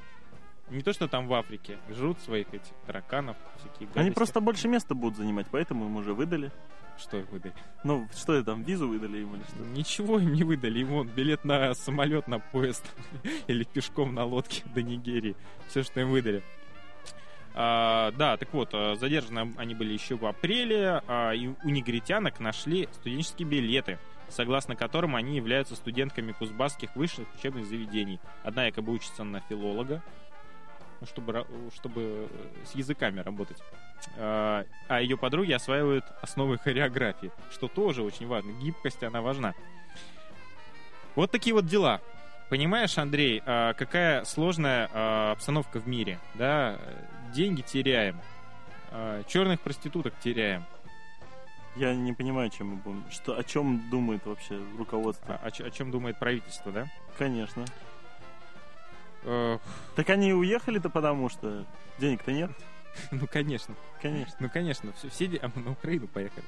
[0.69, 3.99] Не то, что там в Африке жрут своих этих тараканов, всякие гадости.
[3.99, 6.51] Они просто больше места будут занимать, поэтому им уже выдали.
[6.97, 7.53] Что их выдали?
[7.83, 9.63] Ну, что это там, визу выдали им или что?
[9.63, 10.81] Ничего им не выдали.
[10.83, 12.85] Вон билет на самолет, на поезд
[13.47, 15.35] или пешком на лодке до Нигерии.
[15.67, 16.41] Все, что им выдали.
[17.57, 22.41] А, да, так вот, а, задержаны они были еще в апреле, а, и у негритянок
[22.41, 23.97] нашли студенческие билеты,
[24.27, 28.19] согласно которым они являются студентками кузбасских высших учебных заведений.
[28.43, 30.03] Одна якобы учится на филолога,
[31.07, 33.57] чтобы, ра- чтобы э, с языками работать.
[34.17, 38.51] А а ее подруги осваивают основы хореографии, что тоже очень важно.
[38.51, 39.53] Гибкость, она важна.
[41.15, 42.01] Вот такие вот дела.
[42.49, 46.77] Понимаешь, Андрей, а, какая сложная а, обстановка в мире, да?
[47.33, 48.21] Деньги теряем,
[49.27, 50.63] черных проституток теряем.
[51.75, 53.03] Я не понимаю, чем мы будем.
[53.11, 55.35] Что, о чем думает вообще руководство?
[55.43, 56.87] А- о, о чем думает правительство, да?
[57.17, 57.65] Конечно.
[59.95, 61.65] Так они уехали-то потому, что
[61.99, 62.51] денег-то нет.
[63.11, 63.75] ну, конечно.
[64.01, 64.35] Конечно.
[64.39, 66.45] Ну, конечно, все, все де- а мы на Украину поехали.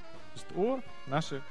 [0.56, 1.42] О, наши.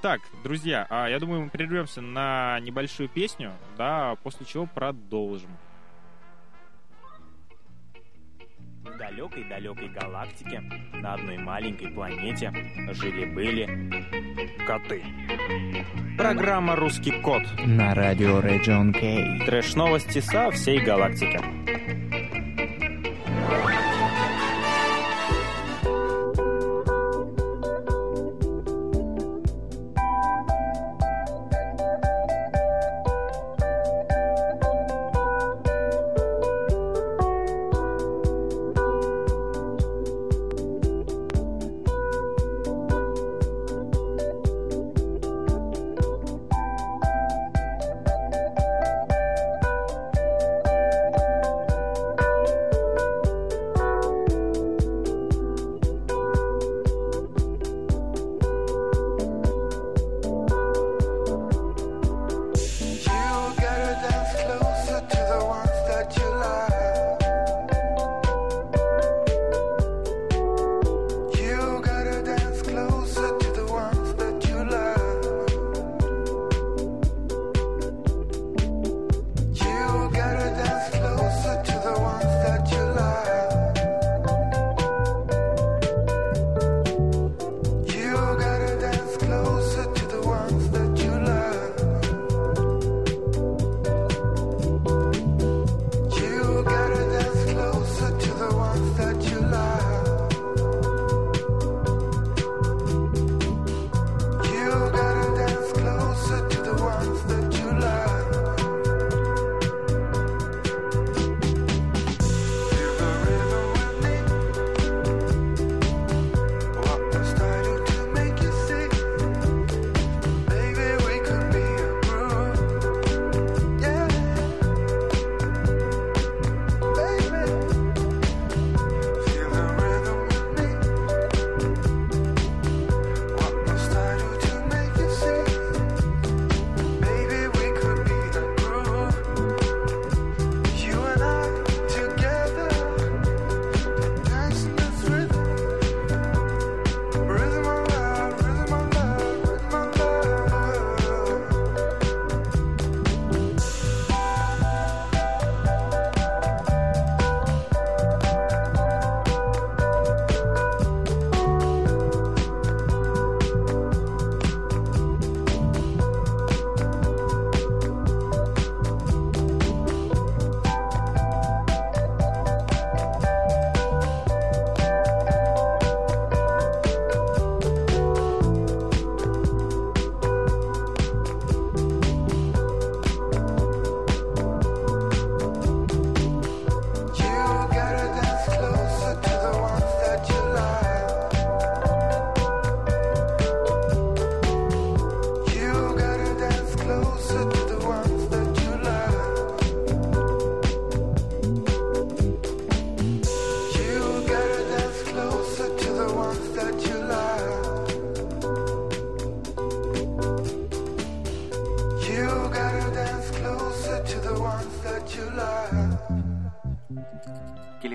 [0.00, 5.50] Так, друзья, а я думаю, мы прервемся на небольшую песню, да, после чего продолжим.
[9.12, 10.62] Далекой-далекой галактике
[10.94, 12.52] на одной маленькой планете
[12.92, 13.90] жили-были
[14.66, 15.02] коты.
[16.16, 17.42] Программа «Русский кот».
[17.64, 19.44] на радио Region Кей.
[19.44, 21.40] Трэш-новости со всей галактики.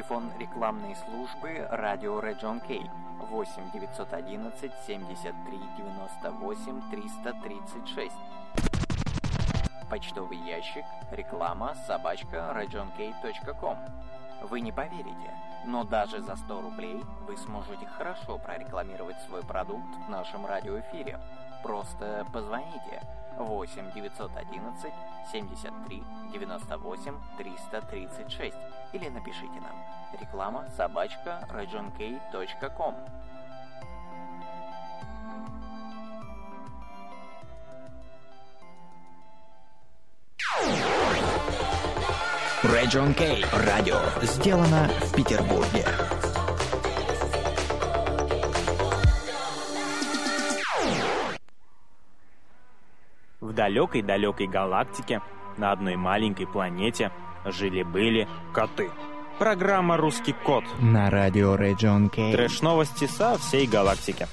[0.07, 2.89] Телефон рекламной службы радио Region K
[3.29, 8.13] 8 911 73 98 336.
[9.89, 13.77] Почтовый ящик реклама собачка regionk.com.
[14.43, 15.33] Вы не поверите,
[15.65, 21.19] но даже за 100 рублей вы сможете хорошо прорекламировать свой продукт в нашем радиоэфире.
[21.63, 23.01] Просто позвоните
[23.37, 24.91] 8 911
[25.31, 28.57] 73 98 336
[28.93, 29.75] или напишите нам
[30.21, 32.93] реклама собачка regionk.com.
[42.63, 43.45] Region K.
[43.53, 43.95] Радио.
[44.23, 45.85] Сделано в Петербурге.
[53.47, 55.21] В далекой-далекой галактике
[55.55, 57.13] на одной маленькой планете
[57.45, 58.91] жили-были коты.
[59.39, 60.65] Программа «Русский кот».
[60.81, 62.33] На радио Region K.
[62.33, 64.27] Трэш-новости со всей галактики.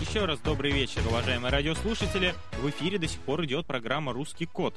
[0.00, 2.34] Еще раз добрый вечер, уважаемые радиослушатели.
[2.62, 4.74] В эфире до сих пор идет программа «Русский код».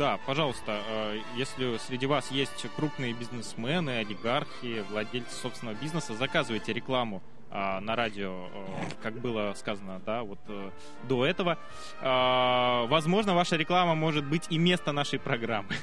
[0.00, 7.20] Да, пожалуйста, а, если среди вас есть крупные бизнесмены, олигархи, владельцы собственного бизнеса, заказывайте рекламу
[7.50, 10.70] а, на радио, а, как было сказано, да, вот а,
[11.04, 11.58] до этого.
[12.00, 15.74] А, возможно, ваша реклама может быть и место нашей программы.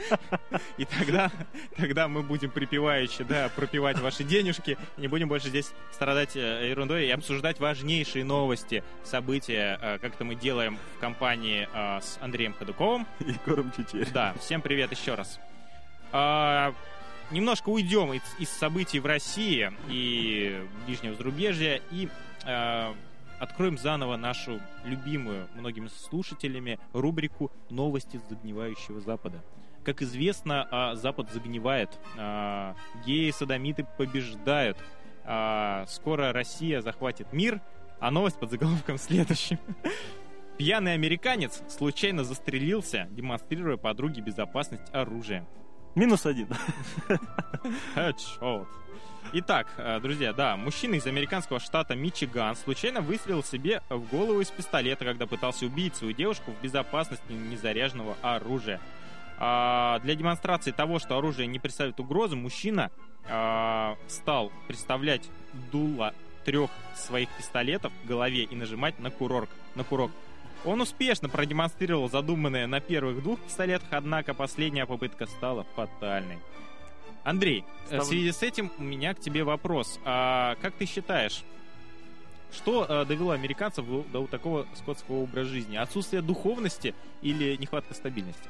[0.78, 1.30] И тогда,
[1.76, 7.06] тогда мы будем припеваючи, да, пропивать ваши денежки, не будем больше здесь страдать э, ерундой
[7.06, 12.54] и обсуждать важнейшие новости, события, э, как это мы делаем в компании э, с Андреем
[12.54, 13.06] Ходуковым.
[13.20, 14.08] Егором Чечерь.
[14.12, 15.38] Да, всем привет еще раз.
[17.30, 22.08] Немножко уйдем из, из событий в России и ближнего зарубежья и
[22.44, 22.94] а,
[23.40, 29.42] откроем заново нашу любимую многими слушателями рубрику «Новости загнивающего Запада».
[29.84, 34.78] Как известно, а, Запад загнивает, а, геи, садомиты побеждают.
[35.24, 37.60] А, Скоро Россия захватит мир,
[37.98, 39.58] а новость под заголовком следующим.
[40.58, 45.44] Пьяный американец случайно застрелился, демонстрируя подруге безопасность оружия.
[45.96, 46.48] Минус один.
[47.96, 48.66] Headshot.
[49.32, 54.50] Итак, э, друзья, да, мужчина из американского штата Мичиган случайно выстрелил себе в голову из
[54.50, 58.78] пистолета, когда пытался убить свою девушку в безопасности незаряженного оружия.
[59.38, 62.90] А, Для демонстрации того, что оружие не представляет угрозы, мужчина
[63.26, 65.30] а, стал представлять
[65.72, 66.12] дуло
[66.44, 69.48] трех своих пистолетов к голове и нажимать на курок.
[69.74, 70.10] На курок.
[70.66, 76.38] Он успешно продемонстрировал задуманное на первых двух пистолетах, однако последняя попытка стала фатальной.
[77.22, 80.00] Андрей, э, в Став- связи с этим у меня к тебе вопрос.
[80.04, 81.44] А как ты считаешь,
[82.52, 85.76] что э, довело американцев до, до такого скотского образа жизни?
[85.76, 88.48] Отсутствие духовности или нехватка стабильности?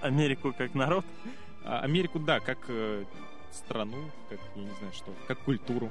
[0.00, 1.04] Америку как народ.
[1.64, 3.04] А Америку, да, как э,
[3.52, 5.90] страну, как, я не знаю что, как культуру.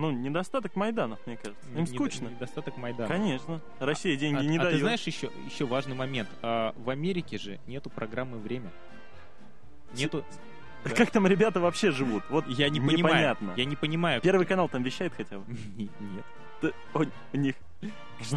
[0.00, 1.68] Ну, недостаток Майданов, мне кажется.
[1.68, 2.28] Им Недо- скучно.
[2.28, 3.06] Недостаток Майдана.
[3.06, 3.60] Конечно.
[3.80, 4.74] Россия деньги а, не а дает.
[4.76, 6.26] ты знаешь еще, еще важный момент?
[6.40, 8.72] А, в Америке же нету программы «Время».
[9.94, 10.24] Нету...
[10.84, 10.90] да.
[10.94, 12.22] Как там ребята вообще живут?
[12.30, 12.96] Вот Я не понимаю.
[12.98, 13.52] непонятно.
[13.56, 14.22] Я не понимаю.
[14.22, 15.44] Первый канал там вещает хотя бы.
[15.76, 16.24] Не- Нет.
[16.62, 17.56] Да, у них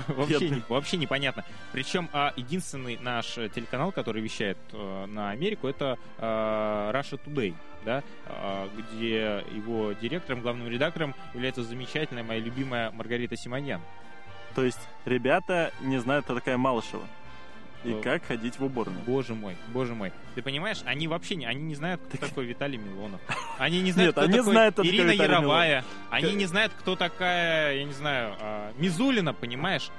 [0.07, 1.43] Вообще, не- вообще непонятно.
[1.71, 6.23] Причем а, единственный наш э, телеканал, который вещает э, на Америку, это э,
[6.93, 7.53] Russia Today,
[7.83, 13.81] да, а, где его директором, главным редактором является замечательная моя любимая Маргарита Симоньян.
[14.55, 17.03] То есть ребята не знают, кто такая Малышева.
[17.83, 19.01] И Э, как ходить в уборную.
[19.05, 20.11] Боже мой, боже мой.
[20.35, 23.19] Ты понимаешь, они вообще не, они не знают, кто такой Виталий Милонов.
[23.57, 25.85] Они не знают, Нет, кто они такой знают, кто Ирина Виталий Яровая.
[26.09, 29.89] Они К- не знают, кто такая, я не знаю, а, Мизулина, понимаешь?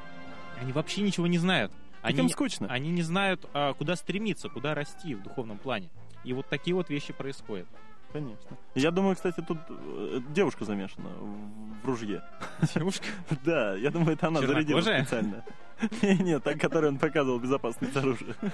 [0.61, 1.73] Они вообще ничего не знают.
[2.03, 2.66] Так Они, им скучно.
[2.70, 5.88] они не знают, а, куда стремиться, куда расти в духовном плане.
[6.25, 7.66] И вот такие вот вещи происходят.
[8.14, 8.57] Конечно.
[8.77, 11.09] Я думаю, кстати, тут э, девушка замешана
[11.83, 12.22] в ружье.
[12.72, 13.07] Девушка.
[13.44, 15.44] Да, я думаю, это она зарядила специально.
[16.03, 18.37] Нет, та, которой он показывал безопасность оружия.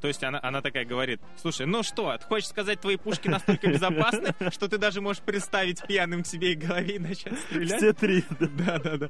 [0.00, 3.68] То есть она, она такая говорит, слушай, ну что, ты хочешь сказать, твои пушки настолько
[3.68, 7.78] безопасны, что ты даже можешь представить пьяным к себе и голове и начать стрелять?
[7.78, 8.24] Все три.
[8.40, 9.08] Да, да, да.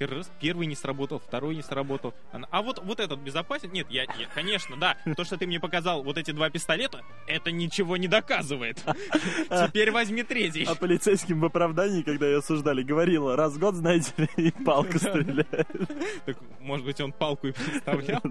[0.00, 2.14] Раз, первый не сработал, второй не сработал.
[2.30, 3.72] Она, А вот, вот этот безопасен?
[3.72, 4.96] Нет, я, я- конечно, да.
[5.16, 8.80] То, что ты мне показал вот эти два пистолета, это ничего не доказывает.
[9.50, 10.62] Теперь возьми третий.
[10.68, 14.98] А полицейским в оправдании, когда ее осуждали, говорила, раз в год, знаете ли, и палка
[14.98, 15.66] стреляет.
[16.26, 18.22] Так, может быть, он палку и представлял?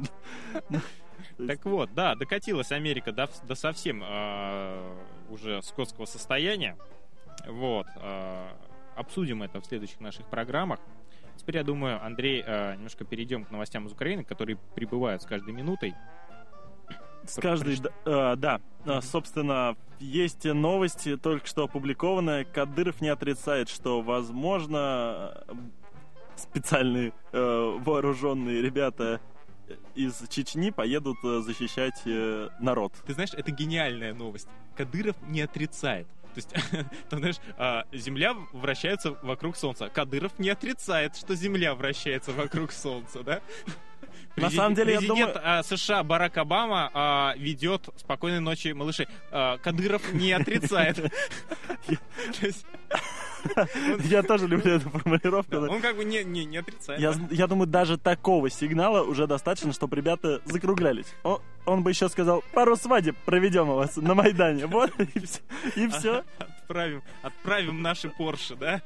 [1.45, 4.95] Так вот, да, докатилась Америка до, до совсем э,
[5.29, 6.77] уже скотского состояния.
[7.47, 7.85] Вот.
[7.95, 8.47] э,
[8.95, 10.79] обсудим это в следующих наших программах.
[11.35, 15.53] Теперь, я думаю, Андрей, э, немножко перейдем к новостям из Украины, которые прибывают с каждой
[15.53, 15.93] минутой.
[17.25, 22.45] С каждой, д- э, да, А, собственно, есть новости, только что опубликованные.
[22.45, 25.43] Кадыров не отрицает, что, возможно,
[26.37, 29.19] специальные э, вооруженные ребята
[29.97, 32.93] из Чечни поедут э, защищать э, народ.
[33.05, 34.47] Ты знаешь, это гениальная новость.
[34.75, 36.07] Кадыров не отрицает.
[36.35, 36.53] То есть,
[37.09, 39.89] там, знаешь, а, Земля вращается вокруг Солнца.
[39.89, 43.41] Кадыров не отрицает, что Земля вращается вокруг Солнца, да?
[44.35, 49.07] На самом деле, я думаю- а, США Барак Обама а, ведет «Спокойной ночи, малыши».
[49.31, 51.11] Кадыров не отрицает.
[54.05, 55.57] Я тоже люблю эту формулировку.
[55.57, 56.99] Он как бы не отрицает.
[57.31, 61.07] Я, думаю, даже такого сигнала уже достаточно, чтобы ребята закруглялись.
[61.65, 64.65] Он, бы еще сказал, пару свадеб проведем у вас на Майдане.
[64.77, 64.91] Вот,
[65.75, 66.23] и все.
[66.37, 68.81] Отправим, отправим наши Порше, да?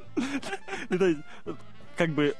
[1.98, 2.36] Как бы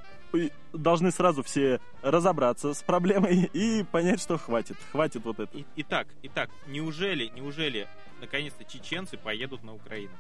[0.74, 4.78] должны сразу все разобраться с проблемой и понять, что хватит.
[4.92, 5.58] Хватит вот это.
[5.58, 7.88] И- Итак, итак, неужели, неужели
[8.20, 10.14] наконец-то чеченцы поедут на Украину?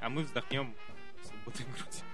[0.00, 0.74] А мы вздохнем
[1.28, 2.04] свободной грудью.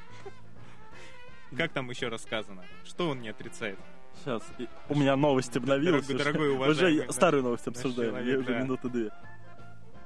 [1.56, 2.64] Как там еще рассказано?
[2.84, 3.78] Что он не отрицает?
[4.24, 4.42] Сейчас.
[4.88, 6.06] У меня новость обновилась.
[6.06, 6.24] Дорогой- уже.
[6.24, 7.12] дорогой Уже уважаемый, да.
[7.12, 8.16] старую новость обсуждаем.
[8.26, 9.10] Я уже минуты две.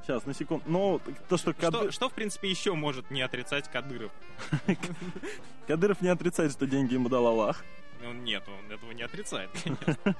[0.02, 0.64] Сейчас, на секунду.
[0.66, 4.10] Ну, то, что, Что, Кады- что, в принципе, еще может не отрицать Кадыров?
[5.66, 7.62] Кадыров не отрицает, что деньги ему дал Аллах.
[8.02, 9.96] Ну, нет, он этого не отрицает, конечно.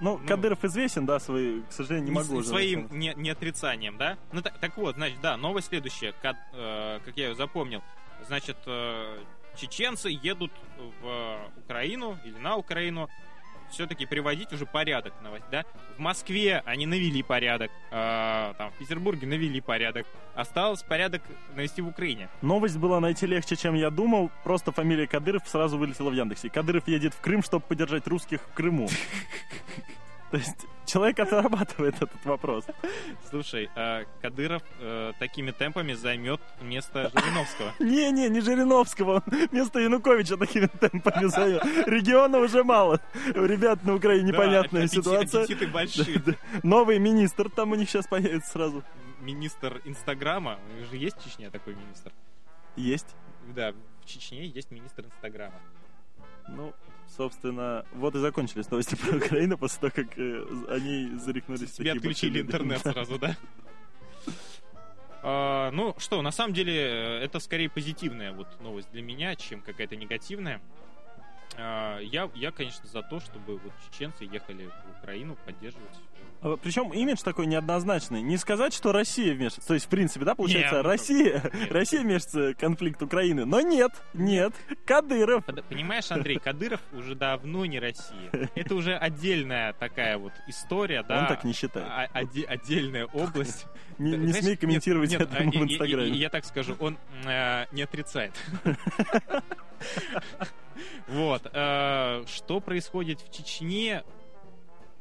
[0.00, 0.26] Ну, Ну.
[0.26, 4.16] Кадыров известен, да, свои, к сожалению, не Не могу с- своим не, не отрицанием, да?
[4.32, 7.82] Ну так, так вот, значит, да, новость следующая, как, э, как я ее запомнил.
[8.26, 9.18] Значит, э,
[9.56, 10.52] чеченцы едут
[11.02, 13.08] в Украину или на Украину
[13.70, 15.64] все-таки приводить уже порядок новость, да?
[15.96, 20.06] В Москве они навели порядок, э, там в Петербурге навели порядок.
[20.34, 21.22] Осталось порядок
[21.54, 22.28] навести в Украине.
[22.42, 24.30] Новость была найти легче, чем я думал.
[24.44, 26.50] Просто фамилия Кадыров сразу вылетела в Яндексе.
[26.50, 28.88] Кадыров едет в Крым, чтобы поддержать русских в Крыму.
[30.30, 32.64] То есть человек отрабатывает этот вопрос.
[33.28, 37.74] Слушай, э, Кадыров э, такими темпами займет место Жириновского.
[37.80, 41.64] Не-не, не Жириновского, он вместо Януковича такими темпами зовет.
[41.86, 43.00] Региона уже мало.
[43.34, 45.42] Ребят на Украине непонятная ситуация.
[45.42, 46.22] аппетиты большие.
[46.62, 48.84] Новый министр там у них сейчас появится сразу.
[49.20, 50.58] Министр Инстаграма.
[50.90, 52.12] Же есть в Чечне такой министр.
[52.76, 53.16] Есть.
[53.54, 55.60] Да, в Чечне есть министр Инстаграма.
[56.48, 56.72] Ну,
[57.16, 61.72] собственно, вот и закончились новости про Украину после того, как э, они зарекнулись.
[61.72, 63.36] Тебе отключили интернет сразу, да?
[65.22, 69.60] А, ну что, на самом деле, э, это скорее позитивная вот новость для меня, чем
[69.60, 70.62] какая-то негативная.
[71.56, 75.98] А, я, я, конечно, за то, чтобы вот чеченцы ехали в Украину поддерживать.
[76.42, 78.22] А, Причем имидж такой неоднозначный.
[78.22, 79.68] Не сказать, что Россия вмешивается.
[79.68, 81.72] То есть, в принципе, да, получается, Не, ну, Россия, нет.
[81.72, 83.44] Россия вмешивается в конфликт Украины.
[83.44, 84.54] Но нет, нет.
[84.86, 85.44] Кадыров.
[85.68, 88.30] Понимаешь, Андрей, Кадыров уже давно не Россия.
[88.54, 91.20] Это уже отдельная такая вот история, да?
[91.20, 91.86] Он так не считает.
[91.88, 93.66] а- оде- отдельная область.
[93.98, 96.08] Не, не знаешь, смей нет, комментировать нет, это а, и- в Инстаграме.
[96.08, 98.32] и Я так скажу, он э, не отрицает.
[101.08, 101.42] Вот.
[101.52, 104.02] э, Что происходит в Чечне?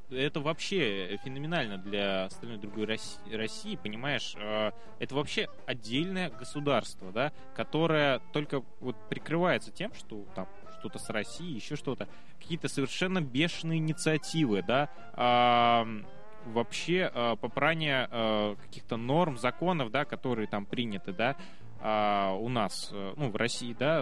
[0.09, 4.33] Это вообще феноменально для остальной другой Рос- России, понимаешь?
[4.37, 10.47] Э, Это вообще отдельное государство, да, которое только вот прикрывается тем, что там
[10.79, 12.07] что-то с Россией, еще что-то.
[12.39, 16.05] Какие-то совершенно бешеные инициативы, да, ам,
[16.45, 21.35] вообще э, попрание э, каких-то норм, законов, да, которые там приняты, да,
[21.81, 24.01] а, у нас, э, ну, в России, да,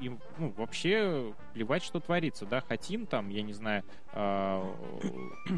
[0.00, 4.64] им, ну, вообще плевать, что творится, да, хотим там, я не знаю, а,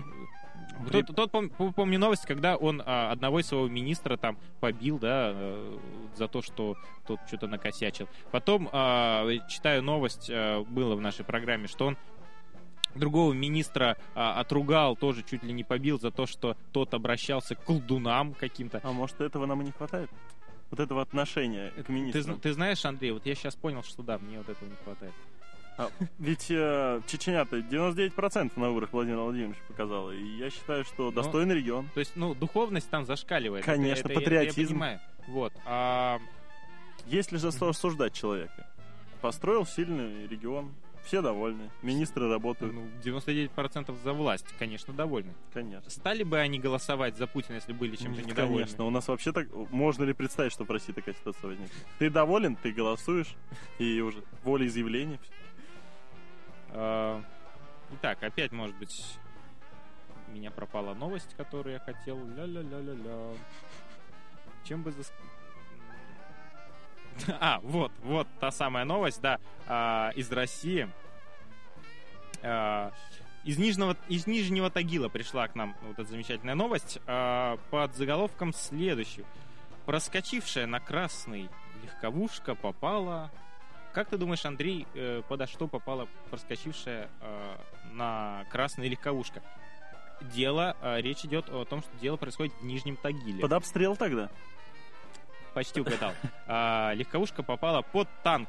[0.92, 4.98] Тот, тот пом- пом- помню новость, когда он а, одного из своего министра там побил,
[4.98, 5.78] да, э,
[6.14, 8.08] за то, что тот что-то накосячил.
[8.30, 11.96] Потом а, читаю новость, а, было в нашей программе, что он
[12.94, 17.64] другого министра а, отругал, тоже чуть ли не побил за то, что тот обращался к
[17.64, 18.80] колдунам каким-то.
[18.82, 20.10] А может, этого нам и не хватает?
[20.70, 22.20] Вот этого отношения к Ты, министру.
[22.34, 25.14] зн- ты знаешь, Андрей, вот я сейчас понял, что да, мне вот этого не хватает.
[25.78, 30.10] А, ведь э, Чечня-то 99% на выборах Владимира Владимировича показала.
[30.10, 31.88] И я считаю, что достойный регион.
[31.94, 33.64] То есть, ну, духовность там зашкаливает.
[33.64, 34.60] Это- Конечно, это я- патриотизм.
[34.60, 35.00] Я, понимаю.
[35.28, 35.52] Вот.
[35.64, 36.18] А,
[37.06, 38.66] Есть ли за что осуждать человека?
[39.22, 40.74] Построил сильный регион.
[41.08, 41.70] Все довольны.
[41.80, 42.74] Министры работают.
[42.74, 45.32] ну, 99% за власть, конечно, довольны.
[45.54, 45.88] Конечно.
[45.90, 48.58] Стали бы они голосовать за Путина, если были чем-то Ну, недовольны?
[48.58, 49.48] Конечно, у нас вообще так...
[49.70, 51.86] Можно ли представить, что в России такая ситуация возникнет?
[51.98, 53.34] Ты доволен, ты голосуешь,
[53.78, 55.18] и уже волеизъявление.
[56.72, 57.22] А,
[57.94, 59.18] Итак, опять, может быть,
[60.28, 62.18] у меня пропала новость, которую я хотел.
[62.36, 63.34] Ля-ля-ля-ля-ля.
[64.64, 64.92] Чем бы.
[67.40, 70.88] А, вот, вот та самая новость, да, а, из России.
[72.42, 72.92] А,
[73.44, 78.52] из Нижнего, из Нижнего Тагила пришла к нам вот эта замечательная новость а, под заголовком
[78.52, 79.24] следующий.
[79.86, 81.48] Проскочившая на красный
[81.82, 83.30] легковушка попала...
[83.94, 87.56] Как ты думаешь, Андрей, э, подо что попала проскочившая э,
[87.92, 89.42] на красный легковушка?
[90.20, 93.40] Дело, э, речь идет о том, что дело происходит в Нижнем Тагиле.
[93.40, 94.30] Под обстрел тогда?
[95.54, 96.12] Почти угадал.
[96.46, 98.48] А, легковушка попала под танк.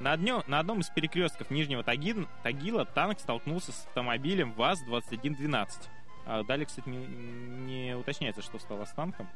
[0.00, 5.68] На, одно- на одном из перекрестков Нижнего Тагин- Тагила танк столкнулся с автомобилем ВАЗ-2112.
[6.26, 9.28] А, Далее, кстати, не, не уточняется, что стало с танком.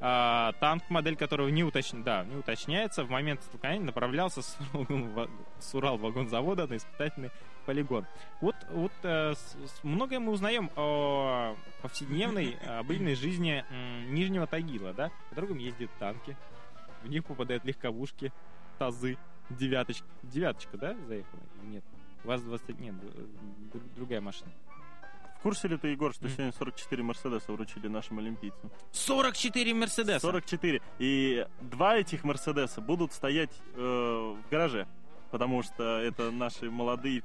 [0.00, 4.56] А, танк, модель которого не, уточня- да, не уточняется, в момент столкновения направлялся с,
[5.60, 7.30] с Урал-вагонзавода на испытательный
[7.66, 8.06] полигон.
[8.40, 14.46] Вот, вот э, с- с- многое мы узнаем о повседневной, э, обыденной жизни м, Нижнего
[14.46, 15.10] Тагила, да?
[15.28, 16.36] По дорогам ездят танки,
[17.02, 18.32] в них попадают легковушки,
[18.78, 19.18] тазы,
[19.50, 20.06] девяточка.
[20.22, 21.40] Девяточка, да, заехала?
[21.62, 21.84] Или нет?
[22.24, 22.80] ВАЗ-20...
[22.80, 22.94] Нет,
[23.94, 24.50] другая машина.
[25.38, 28.70] В курсе ли ты, Егор, что сегодня 44 Мерседеса вручили нашим олимпийцам?
[28.90, 30.18] 44 Мерседеса!
[30.20, 30.80] 44.
[30.98, 34.88] И два этих Мерседеса будут стоять э, в гараже,
[35.30, 37.22] потому что это наши молодые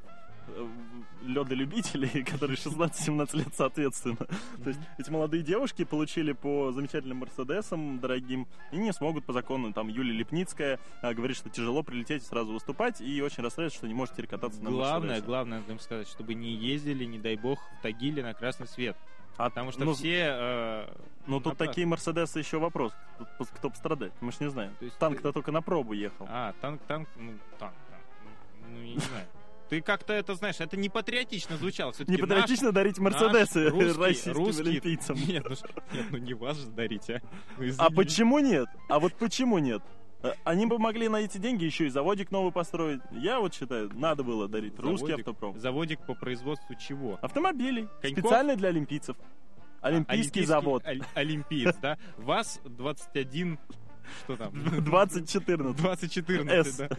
[1.24, 4.18] ледолюбители, которые 16-17 лет соответственно.
[4.18, 9.72] То есть эти молодые девушки получили по замечательным Мерседесам дорогим и не смогут по закону.
[9.74, 13.88] Там Юлия Лепницкая э, говорит, что тяжело прилететь и сразу выступать, и очень расстраивается, что
[13.88, 15.26] не может теперь кататься на Главное, Мерседесе.
[15.28, 18.98] главное, надо им сказать, чтобы не ездили, не дай бог, в Тагиле на красный свет.
[19.38, 20.36] А, Потому что ну, все...
[20.38, 20.88] э,
[21.26, 21.66] Ну, тут напрасно.
[21.68, 22.94] такие Мерседесы еще вопрос.
[23.38, 24.74] Тут кто пострадает, мы ж не знаем.
[24.80, 26.28] То есть Танк-то только на пробу ехал.
[26.30, 28.04] А, танк, танк, ну, танк, танк.
[28.70, 29.28] Ну, я не знаю.
[29.72, 31.94] Ты как-то это, знаешь, это не патриотично звучало.
[32.06, 35.16] Не патриотично дарить Мерседесы наш русский- российским русский- олимпийцам.
[35.28, 35.56] Нет, ну,
[35.94, 37.22] нет, ну не вас же дарить, а.
[37.78, 38.68] А почему нет?
[38.90, 39.82] А вот почему нет?
[40.24, 43.00] Э, Они бы могли на эти деньги еще и заводик новый построить.
[43.14, 45.58] Я вот считаю, надо было дарить русский Заводик- автопром.
[45.58, 47.18] Заводик по производству чего?
[47.22, 47.88] Автомобилей.
[48.02, 48.20] Коньков?
[48.26, 49.16] Специально для олимпийцев.
[49.80, 50.84] Олимпийский завод.
[50.86, 51.98] оль- Олимпиец, да?
[52.18, 53.58] ВАЗ-21...
[54.24, 54.52] Что там?
[54.54, 55.76] 2014.
[55.76, 56.78] 2014, С.
[56.78, 56.90] да.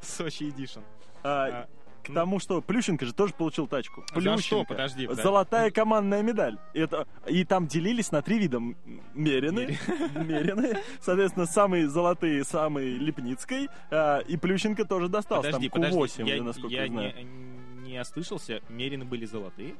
[0.00, 0.80] Сочи Эдишн.
[1.22, 1.66] А,
[2.04, 4.02] К тому, что Плющенко же тоже получил тачку.
[4.14, 4.20] За что?
[4.34, 4.68] Плющенко.
[4.68, 5.06] Подожди.
[5.06, 5.22] подожди.
[5.22, 6.56] Золотая командная медаль.
[6.72, 8.56] Это, и там делились на три вида.
[8.58, 8.76] М-
[9.14, 9.78] Мерины,
[10.14, 10.78] Мерины.
[11.00, 13.68] Соответственно, самые золотые, самые Лепницкой.
[13.90, 15.48] а, и Плющенко тоже достался.
[15.50, 16.22] Подожди, там Q8, подожди.
[16.36, 17.14] Я, насколько я я знаю.
[17.82, 18.60] не, не ослышался.
[18.70, 19.74] Мерины были золотые?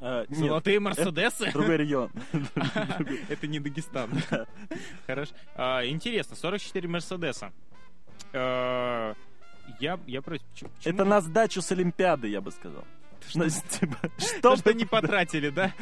[0.00, 1.52] А, нет, Золотые Мерседесы?
[1.52, 2.10] другой регион.
[3.28, 4.10] Это не Дагестан.
[5.06, 5.32] Хорошо.
[5.54, 7.52] А, Интересно, 44 Мерседеса.
[8.32, 9.14] Э,
[9.78, 10.68] Я, я против.
[10.84, 12.84] Это на сдачу с Олимпиады, я бы сказал.
[13.80, 13.96] Типа,
[14.42, 15.72] То, Что что не потратили, да?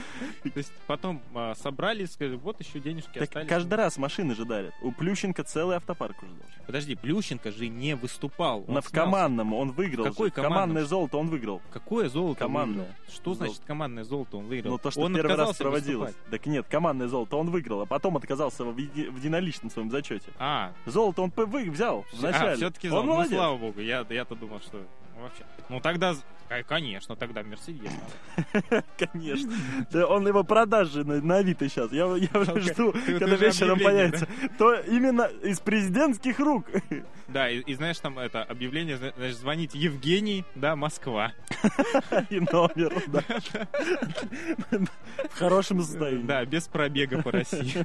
[0.42, 3.48] То есть потом а, собрали, сказали, вот еще денежки остались.
[3.48, 4.74] каждый раз машины же дарят.
[4.82, 6.48] У Плющенко целый автопарк уже должен.
[6.66, 8.64] Подожди, Плющенко же не выступал.
[8.68, 10.04] На в командном он выиграл.
[10.04, 10.52] Какой командном?
[10.58, 11.62] Командное золото он выиграл.
[11.72, 12.96] Какое золото Командное.
[13.12, 13.66] Что значит Золото.
[13.66, 14.72] командное золото он выиграл?
[14.72, 16.14] Ну, то, что первый раз проводилось.
[16.30, 20.30] Так нет, командное золото он выиграл, а потом отказался в, еди- в единоличном своем зачете.
[20.38, 21.32] А, Золото он
[21.70, 22.52] взял вначале.
[22.52, 24.84] а все-таки он Ну, слава богу, я-то думал, что
[25.20, 25.44] вообще.
[25.68, 26.14] Ну, тогда,
[26.66, 27.92] конечно, тогда Мерседес.
[28.98, 29.52] Конечно.
[29.90, 31.92] Да он его продаж же на, на Авито сейчас.
[31.92, 32.62] Я, я уже Окей.
[32.72, 34.26] жду, когда вечером появится.
[34.56, 36.66] То именно из президентских рук.
[37.28, 41.32] Да, и, и знаешь, там это объявление, зна- значит, звоните Евгений, да, Москва.
[42.30, 43.20] И номер, да.
[45.28, 46.22] В хорошем состоянии.
[46.22, 47.84] Да, без пробега по России.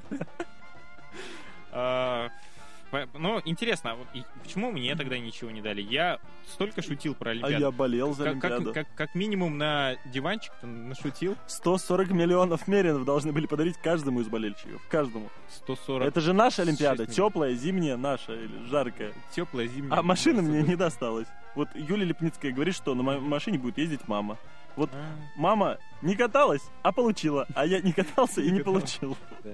[2.93, 4.07] А, по- Ну, интересно, а вот
[4.43, 5.81] почему мне тогда ничего не дали?
[5.81, 7.59] Я столько шутил про А Олимпиаду.
[7.59, 8.73] я болел за Как, как- Олимпиаду.
[8.73, 14.81] как- как минимум на диванчик-то нашутил 140 миллионов меринов должны были подарить каждому из болельщиков.
[14.89, 15.29] Каждому.
[15.49, 17.05] 140 Это же наша Олимпиада.
[17.07, 19.13] Теплая, зимняя наша или жаркая.
[19.31, 19.99] теплая зимняя.
[19.99, 21.27] А машина мне не досталась.
[21.55, 24.37] Вот Юлия Лепницкая говорит, что на машине будет ездить мама.
[24.75, 27.47] Вот А, мама не каталась, а получила.
[27.55, 29.15] А я не катался и Не получил.
[29.43, 29.51] да.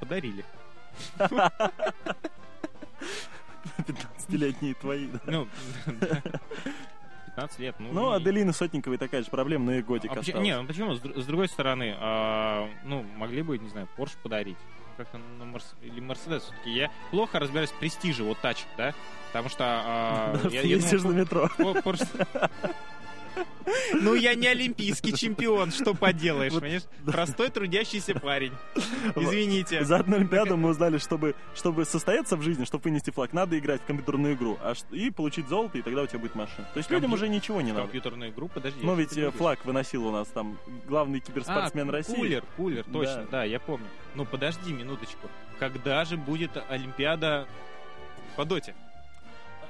[0.00, 0.44] Подарили.
[3.78, 5.06] 15-летние твои.
[5.08, 5.20] да.
[5.26, 5.48] Ну,
[5.86, 6.22] да.
[7.36, 7.76] 15 лет.
[7.78, 10.44] Ну, Ну, и- Аделины Сотниковой такая же проблема, но и годик А осталось.
[10.44, 10.94] не, ну почему?
[10.94, 14.58] С, с другой стороны, а, ну, могли бы, не знаю, Porsche подарить.
[14.98, 15.74] Как-то на Мерс...
[15.80, 16.70] Или Мерседес все-таки.
[16.70, 18.92] Я плохо разбираюсь в престиже вот тачек, да?
[19.28, 19.64] Потому что...
[19.64, 21.48] а, я- я Ездишь на думал, метро.
[21.56, 22.50] По- Porsche-
[23.94, 26.82] Ну, я не олимпийский чемпион, что поделаешь, Вот, понимаешь?
[27.04, 28.52] Простой трудящийся парень.
[29.16, 29.84] Извините.
[29.84, 33.82] За одну Олимпиаду мы узнали, чтобы, чтобы состояться в жизни, чтобы вынести флаг, надо играть
[33.82, 36.66] в компьютерную игру а и получить золото, и тогда у тебя будет машина.
[36.72, 37.82] То есть людям Компью- уже ничего не надо.
[37.82, 38.84] Компьютерную игру, подожди.
[38.84, 42.14] Я ведь э, флаг выносил у нас там главный киберспортсмен а, России.
[42.14, 42.92] Кулер, кулер, Да.
[42.92, 43.44] точно, да.
[43.44, 43.86] я помню.
[44.14, 45.28] Ну, подожди минуточку.
[45.58, 47.46] Когда же будет Олимпиада
[48.36, 48.74] по доте?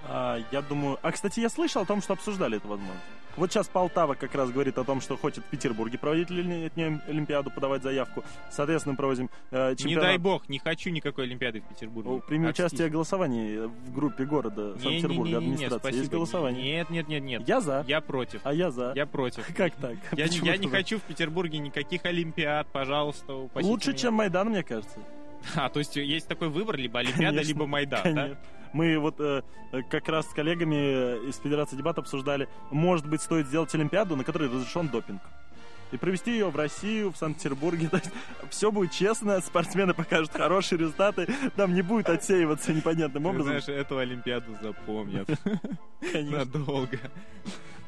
[0.08, 0.98] А, я думаю...
[1.02, 3.04] А, кстати, я слышал о том, что обсуждали это возможность.
[3.37, 7.51] Вот сейчас Полтава как раз говорит о том, что хочет в Петербурге проводить летнюю Олимпиаду,
[7.51, 8.22] подавать заявку.
[8.51, 10.03] Соответственно, проводим э, Не чемпионат.
[10.05, 12.22] дай бог, не хочу никакой Олимпиады в Петербурге.
[12.28, 15.78] Прими участие в голосовании в группе города Санкт-Петербурга, администрации.
[15.78, 15.99] спасибо.
[16.01, 16.62] Есть голосование.
[16.62, 17.49] Нет, нет, нет, нет.
[17.49, 17.85] Я за.
[17.89, 18.41] Я против.
[18.45, 18.93] А я за.
[18.95, 19.47] Я против.
[19.57, 19.97] Как так?
[20.12, 23.99] Я, не- я не хочу в Петербурге никаких Олимпиад, пожалуйста, Лучше, меня.
[23.99, 24.99] чем Майдан, мне кажется.
[25.57, 28.39] А, то есть есть такой выбор, либо Олимпиада, Конечно, либо Майдан, Конечно.
[28.72, 29.42] Мы вот э,
[29.90, 34.48] как раз с коллегами из Федерации дебат обсуждали, может быть, стоит сделать Олимпиаду, на которой
[34.48, 35.20] разрешен допинг.
[35.92, 37.88] И провести ее в Россию, в Санкт-Петербурге.
[37.90, 38.10] То есть
[38.48, 43.28] все будет честно, спортсмены покажут хорошие результаты, там не будет отсеиваться непонятным да?
[43.28, 43.60] Ты образом.
[43.60, 45.28] знаешь, эту Олимпиаду запомнят
[46.12, 46.38] Конечно.
[46.38, 46.98] надолго.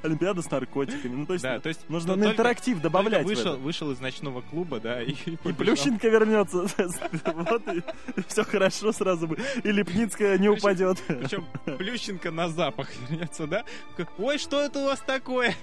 [0.05, 1.15] Олимпиада с наркотиками.
[1.17, 3.25] Ну, то есть, Да, то есть нужно на интерактив добавлять.
[3.25, 5.37] вышел, вышел из ночного клуба, да, и, И.
[5.53, 6.67] Плющенко вернется.
[7.25, 7.83] Вот и
[8.29, 9.39] все хорошо сразу бы.
[9.63, 11.03] И Лепницкая не упадет.
[11.09, 13.65] Причем Плющенко на запах вернется, да?
[14.19, 15.55] Ой, что это у вас такое?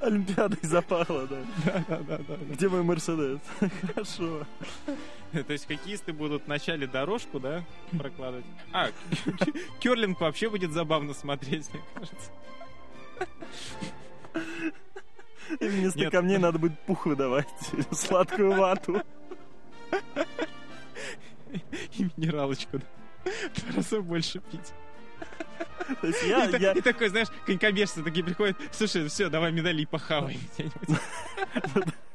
[0.00, 1.42] Олимпиадой запахло, да.
[1.86, 2.36] Да-да-да.
[2.48, 3.40] Где мой Мерседес?
[3.92, 4.46] Хорошо.
[5.32, 7.62] То есть хоккеисты будут вначале дорожку, да,
[7.96, 8.46] прокладывать.
[8.72, 8.88] А,
[9.80, 12.30] керлинг вообще будет забавно смотреть, мне кажется.
[15.58, 16.12] И вместо Нет.
[16.12, 17.48] камней надо будет пух выдавать.
[17.90, 19.02] Сладкую вату.
[21.98, 22.80] И минералочку,
[23.74, 24.72] раза больше пить.
[26.00, 29.82] То есть я, и, я, и такой, знаешь, конькобежцы такие приходят, слушай, все, давай медали
[29.82, 31.00] и похавай где-нибудь.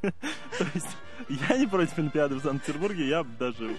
[0.00, 0.96] то есть,
[1.28, 3.76] я не против Олимпиады в Санкт-Петербурге, я даже...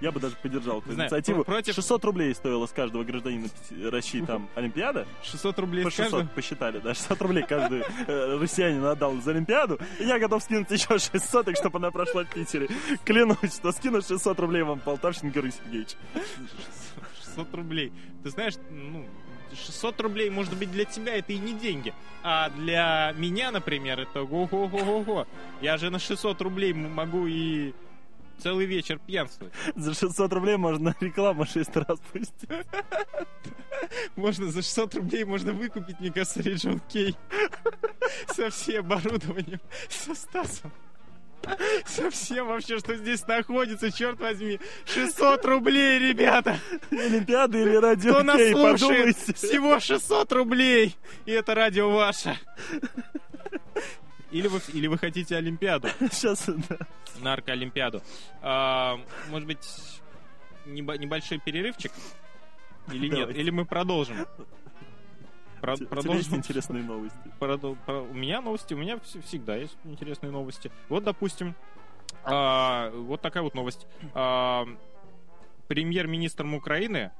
[0.00, 1.44] Я бы даже поддержал эту инициативу.
[1.44, 3.48] про- против- 600 рублей стоило с каждого гражданина
[3.90, 5.06] России там Олимпиада.
[5.22, 6.34] 600 рублей По с 600 каждого.
[6.34, 6.94] посчитали, да.
[6.94, 9.78] 600 рублей каждый э, россиянин отдал за Олимпиаду.
[9.98, 12.68] И я готов скинуть еще 600, так чтобы она прошла в Питере.
[13.04, 15.96] Клянусь, что скину 600 рублей вам, Полтавщин Георгий Сергеевич.
[17.24, 17.92] 600 рублей.
[18.22, 19.06] Ты знаешь, ну,
[19.54, 21.92] 600 рублей, может быть, для тебя это и не деньги.
[22.22, 25.26] А для меня, например, это го-го-го-го-го.
[25.60, 27.72] Я же на 600 рублей могу и
[28.40, 29.52] целый вечер пьянствовать.
[29.76, 32.48] За 600 рублей можно рекламу 6 раз пустить.
[34.16, 37.16] Можно за 600 рублей можно выкупить, мне кажется, Region Кей.
[38.28, 40.72] Со всем оборудованием, со Стасом.
[41.86, 44.60] Со всем вообще, что здесь находится, черт возьми.
[44.84, 46.58] 600 рублей, ребята!
[46.90, 48.80] Олимпиады или радио Кто нас слушает?
[48.80, 49.32] подумайте.
[49.32, 50.96] Всего 600 рублей!
[51.24, 52.38] И это радио ваше.
[54.30, 56.76] Или вы, или вы хотите Олимпиаду, Сейчас, да.
[57.20, 58.02] наркоолимпиаду.
[58.42, 59.66] А, может быть,
[60.66, 61.92] небо- небольшой перерывчик?
[62.92, 63.18] Или нет?
[63.20, 63.40] Давайте.
[63.40, 64.16] Или мы продолжим?
[65.60, 66.34] Про- У тебя есть продолжим.
[66.36, 67.18] интересные новости?
[67.38, 70.70] Продол- про- У меня новости, у меня вс- всегда есть интересные новости.
[70.88, 71.54] Вот, допустим,
[72.24, 73.86] а, вот такая вот новость.
[74.14, 74.66] А,
[75.68, 77.12] Премьер-министром Украины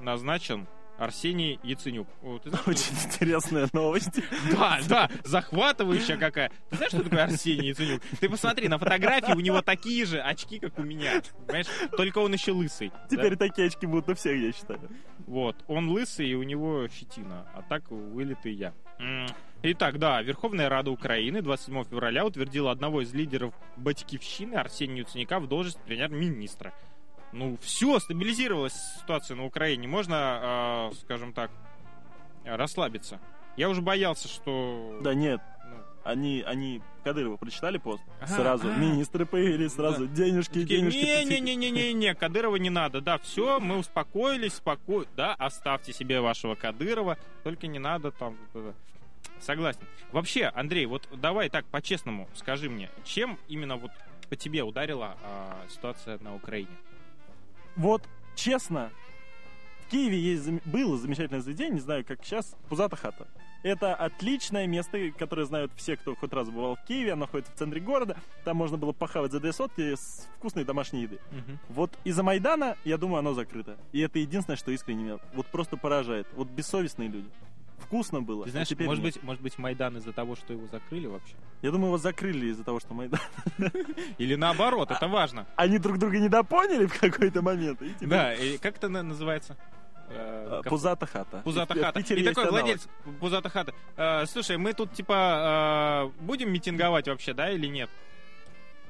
[0.00, 0.66] назначен
[0.98, 2.08] Арсений Яценюк.
[2.42, 4.20] Ты знаешь, Очень интересная новость.
[4.52, 6.50] да, да, захватывающая какая.
[6.70, 8.02] Ты знаешь, что такое Арсений Яценюк?
[8.20, 11.22] Ты посмотри, на фотографии у него такие же очки, как у меня.
[11.46, 11.66] Понимаешь?
[11.96, 12.90] Только он еще лысый.
[12.90, 13.06] да?
[13.08, 14.80] Теперь такие очки будут у всех, я считаю.
[15.26, 18.72] Вот, он лысый, и у него щетина, а так вылитый я.
[19.62, 25.48] Итак, да, Верховная Рада Украины 27 февраля утвердила одного из лидеров Батькивщины Арсения Яценюка в
[25.48, 26.74] должность премьер-министра.
[27.34, 29.88] Ну, все, стабилизировалась ситуация на Украине.
[29.88, 31.50] Можно, э, скажем так,
[32.44, 33.20] расслабиться.
[33.56, 35.00] Я уже боялся, что...
[35.02, 38.02] Да нет, ну, они, они Кадырова прочитали пост?
[38.20, 38.76] Ага, сразу а.
[38.76, 40.98] министры появились, сразу денежки, Такие, денежки.
[40.98, 43.00] Не-не-не-не-не, Кадырова не надо.
[43.00, 45.10] Да, все, мы успокоились, спокойно.
[45.16, 48.36] Да, оставьте себе вашего Кадырова, только не надо там...
[49.40, 49.80] Согласен.
[50.12, 53.90] Вообще, Андрей, вот давай так по-честному скажи мне, чем именно вот
[54.28, 56.70] по тебе ударила а, ситуация на Украине?
[57.76, 58.90] Вот, честно,
[59.86, 63.26] в Киеве есть, было замечательное заведение, не знаю, как сейчас, Пузата хата.
[63.62, 67.14] Это отличное место, которое знают все, кто хоть раз бывал в Киеве.
[67.14, 68.18] Оно находится в центре города.
[68.44, 71.18] Там можно было похавать за две сотки с вкусной домашней еды.
[71.70, 73.78] Вот из-за Майдана, я думаю, оно закрыто.
[73.92, 76.26] И это единственное, что искренне меня вот просто поражает.
[76.34, 77.30] Вот бессовестные люди.
[77.78, 78.44] Вкусно было.
[78.44, 79.14] Ты а знаешь, теперь может нет.
[79.14, 81.34] быть, может быть, Майдан из-за того, что его закрыли вообще?
[81.62, 83.20] Я думаю, его закрыли из-за того, что Майдан...
[84.18, 85.46] Или наоборот, это важно.
[85.56, 87.80] Они друг друга недопоняли в какой-то момент.
[88.00, 89.56] Да, как это на- называется?
[90.08, 90.68] э, А.
[90.68, 91.40] Пузата хата.
[91.44, 92.00] Пузата хата.
[92.00, 92.88] И такой владелец
[93.20, 93.74] Пузата хата.
[93.96, 97.90] «Э, слушай, мы тут типа э, будем митинговать вообще, да, или нет?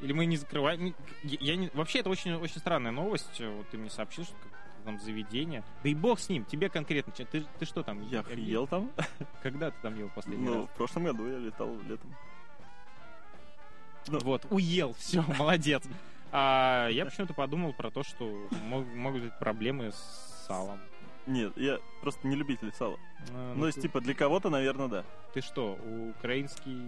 [0.03, 0.95] Или мы не закрываем?
[1.23, 1.71] Я, не...
[1.73, 3.41] Вообще, это очень, очень странная новость.
[3.41, 4.35] Вот ты мне сообщил, что
[4.85, 5.63] там заведение.
[5.83, 7.13] Да и бог с ним, тебе конкретно.
[7.13, 8.03] Ты, ты что там?
[8.09, 8.91] Я ел там.
[9.43, 10.71] Когда ты там ел последний Ну, раз?
[10.71, 12.15] в прошлом году я летал летом.
[14.09, 14.19] ну.
[14.21, 15.83] Вот, уел, все, молодец.
[16.33, 20.81] А я почему-то подумал про то, что мог- могут быть проблемы с салом.
[21.27, 22.99] Нет, я просто не любитель сала.
[23.31, 25.05] А, Ну, то есть, ты- типа, для кого-то, наверное, да.
[25.33, 25.79] Ты что,
[26.19, 26.79] украинский...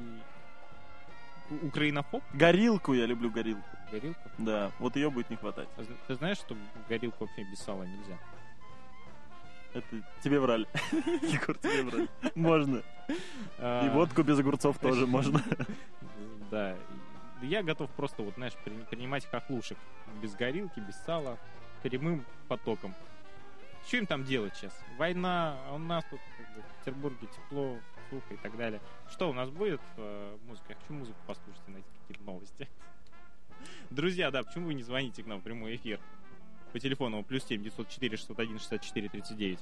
[1.63, 2.23] Украинофоб?
[2.35, 3.65] Горилку я люблю, горилку.
[3.93, 4.21] Горилку?
[4.39, 5.69] Да, вот ее будет не хватать.
[5.77, 6.57] А Ты знаешь, что
[6.89, 8.19] горилку вообще без сала нельзя?
[9.75, 9.87] Это
[10.23, 10.67] тебе врали.
[11.23, 12.09] Егор, тебе врали.
[12.35, 12.77] Можно.
[13.09, 13.15] И
[13.59, 15.43] А, водку без огурцов тоже можно.
[16.51, 16.75] Да.
[17.43, 19.77] И Я готов просто, вот, знаешь, при- принимать хохлушек.
[20.23, 21.37] Без горилки, без сала,
[21.83, 22.95] прямым потоком.
[23.87, 24.73] Что им там делать сейчас?
[24.97, 27.77] Война, а у нас тут как бы, в Петербурге тепло,
[28.11, 28.81] сухо и так далее.
[29.11, 30.67] Что, у нас будет э, музыка?
[30.71, 32.69] Я хочу музыку послушать и найти какие-то новости.
[33.91, 36.01] Друзья, да, почему вы не звоните к нам в прямой эфир?
[36.73, 39.59] По телефону плюс 7 904 601 64 39.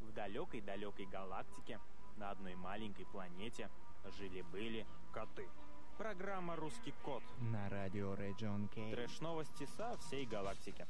[0.00, 1.80] В далекой-далекой галактике
[2.16, 3.68] на одной маленькой планете
[4.10, 5.48] жили-были коты.
[5.98, 7.22] Программа «Русский кот».
[7.38, 8.90] На радио Region K.
[8.90, 10.86] Трэш-новости со всей галактики.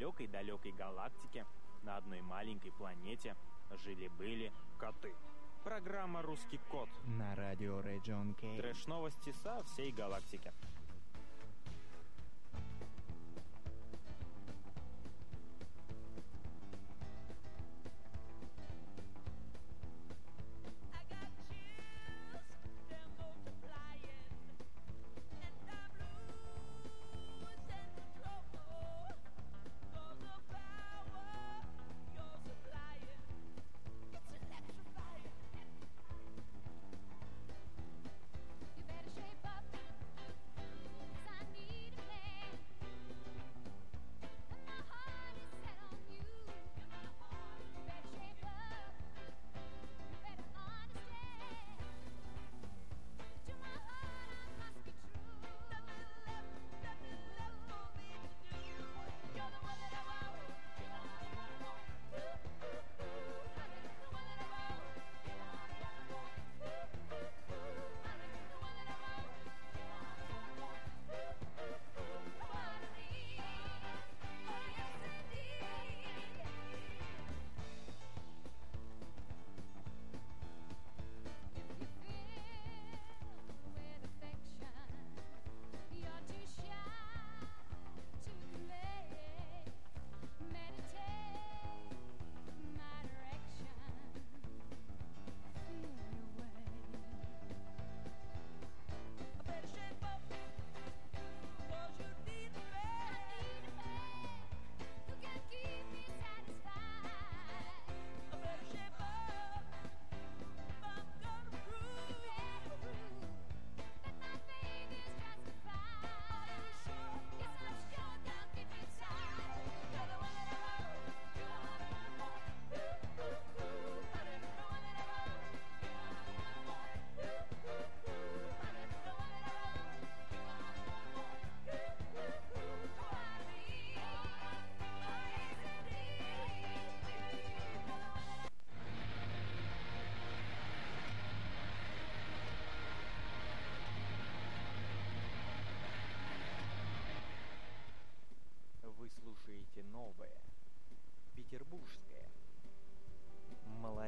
[0.00, 1.44] Далекой-далекой галактике
[1.82, 3.36] на одной маленькой планете
[3.84, 5.14] жили-были коты.
[5.62, 6.88] Программа «Русский кот».
[7.04, 8.56] На радио Region K.
[8.56, 10.52] Трэш-новости со всей галактики.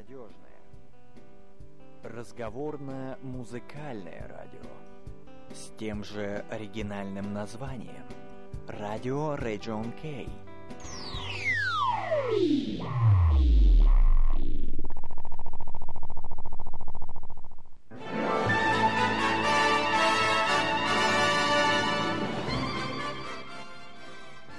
[0.02, 0.62] Молодежное,
[2.02, 4.70] разговорное музыкальное радио.
[5.54, 8.06] с тем же оригинальным названием
[8.66, 10.28] Радио Region Кей.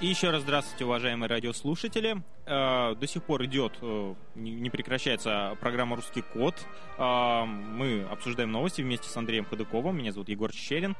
[0.04, 2.22] И еще раз здравствуйте, уважаемые радиослушатели.
[2.44, 6.54] Э, До сих пор идет, э, не прекращается программа «Русский код».
[6.98, 9.96] Э, Мы обсуждаем новости вместе с Андреем Ходыковым.
[9.96, 10.94] Меня зовут Егор Чечерин.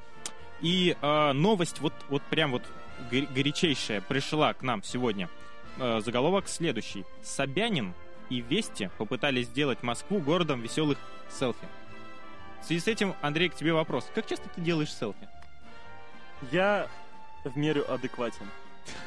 [0.63, 2.63] И новость вот, вот прям вот
[3.11, 5.29] го- горячейшая пришла к нам сегодня.
[5.77, 7.05] Заголовок следующий.
[7.23, 7.93] Собянин
[8.31, 10.97] и Вести попытались сделать Москву городом веселых
[11.29, 11.69] селфи.
[12.63, 14.11] В связи с этим, Андрей, к тебе вопрос.
[14.15, 15.29] Как часто ты делаешь селфи?
[16.51, 16.89] Я
[17.45, 18.47] в меру адекватен.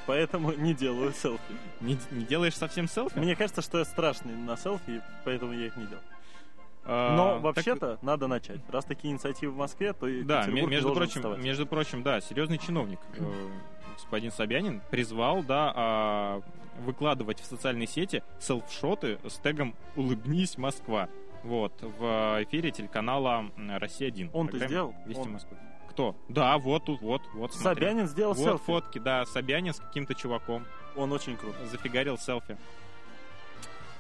[0.06, 1.42] Поэтому не делаю селфи.
[1.82, 3.18] Не, не делаешь совсем селфи?
[3.20, 6.02] Мне кажется, что я страшный на селфи, поэтому я их не делал.
[6.90, 8.62] А, Но так- вообще-то надо начать.
[8.70, 11.40] Раз такие инициативы в Москве, то и Да, Петербург между прочим, вставать.
[11.40, 13.50] между прочим, да, серьезный чиновник, э,
[13.96, 16.42] господин Собянин, призвал, да, а,
[16.86, 21.10] выкладывать в социальные сети селфшоты с тегом «Улыбнись, Москва».
[21.44, 24.30] Вот, в эфире телеканала м, «Россия-1».
[24.34, 24.96] Он-то Программе сделал?
[25.06, 25.32] «Вести Он.
[25.34, 25.58] Москвы».
[25.98, 26.16] Кто?
[26.30, 27.86] Да, вот тут, вот, вот, смотри.
[27.86, 28.64] Собянин сделал Вот селфи.
[28.66, 30.64] фотки, да, Собянин с каким-то чуваком
[30.96, 31.56] Он очень крут.
[31.72, 32.56] зафигарил селфи.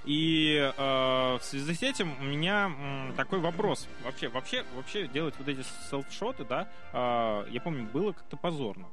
[0.05, 3.87] И э, в связи с этим у меня м, такой вопрос.
[4.05, 8.85] Вообще, вообще, вообще делать вот эти селфшоты, да, э, я помню, было как-то позорно.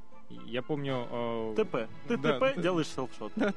[0.47, 1.07] Я помню...
[1.11, 1.87] э, ТП.
[2.07, 2.61] Ты да, ТП да.
[2.63, 3.31] делаешь селфшот.
[3.35, 3.53] Да,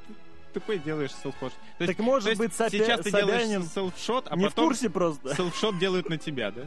[0.53, 1.53] ты ТП делаешь селфшот.
[1.79, 4.49] То Так может то есть быть, Собя- сейчас ты Собянин делаешь селфшот, а не в
[4.51, 5.35] потом курсе просто.
[5.35, 6.63] селфшот делают на тебя, да?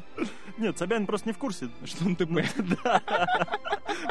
[0.58, 1.70] Нет, Собянин просто не в курсе.
[1.86, 2.32] Что он ТП?
[2.84, 3.02] Да.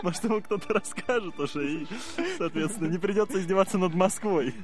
[0.03, 1.87] Может, ему кто-то расскажет уже, и,
[2.39, 4.55] соответственно, не придется издеваться над Москвой.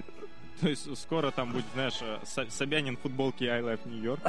[0.60, 4.20] То есть скоро там будет, знаешь, э, Со- Собянин в футболке I Love New York.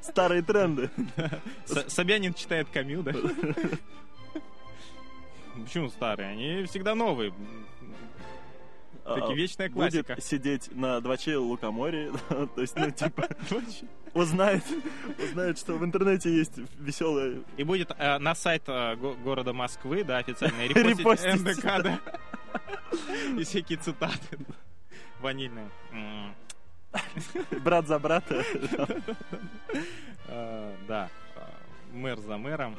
[0.00, 0.90] Старые тренды.
[1.88, 3.12] Собянин читает Камил, да?
[5.64, 6.30] Почему старые?
[6.30, 7.32] Они всегда новые.
[9.04, 10.20] Такие А, вечная Будет классика.
[10.20, 13.28] сидеть на 2Ч Лукоморье, то есть, ну, типа,
[14.14, 14.62] узнает,
[15.18, 17.40] узнает, что в интернете есть веселая...
[17.56, 21.40] И будет э, на сайт э, го- города Москвы, да, официально репостить Репостить.
[21.40, 22.00] НДК, да.
[23.38, 24.38] И всякие цитаты
[25.20, 25.68] ванильные.
[27.64, 28.44] Брат за брата.
[30.28, 31.08] э, Да,
[31.92, 32.76] мэр за мэром.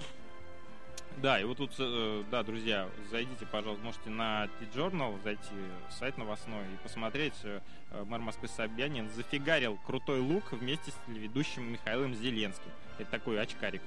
[1.18, 5.54] Да, и вот тут, э, да, друзья, зайдите, пожалуйста, можете на T-Journal зайти,
[5.90, 7.34] сайт новостной, и посмотреть.
[7.44, 7.62] э,
[7.92, 12.72] э, Мэр Москвы Собянин зафигарил крутой лук вместе с ведущим Михаилом Зеленским.
[12.98, 13.82] Это такой очкарик.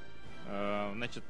[0.95, 1.25] Значит,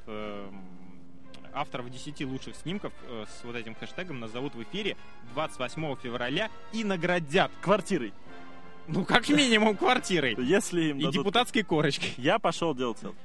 [1.54, 4.94] авторов 10 лучших снимков с вот этим хэштегом назовут в эфире
[5.32, 7.50] 28 февраля и наградят.
[7.62, 8.12] Квартирой.
[8.88, 10.36] Ну, как минимум, квартирой.
[10.38, 12.12] Если им И дадут- депутатской корочкой.
[12.18, 13.16] Я пошел делать селфи.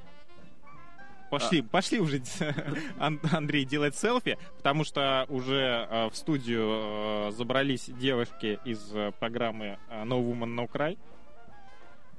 [1.38, 2.20] Пошли, пошли уже,
[2.98, 9.12] Ан- Андрей, делать селфи, потому что уже э, в студию э, забрались девушки из э,
[9.18, 10.98] программы No Woman No Cry.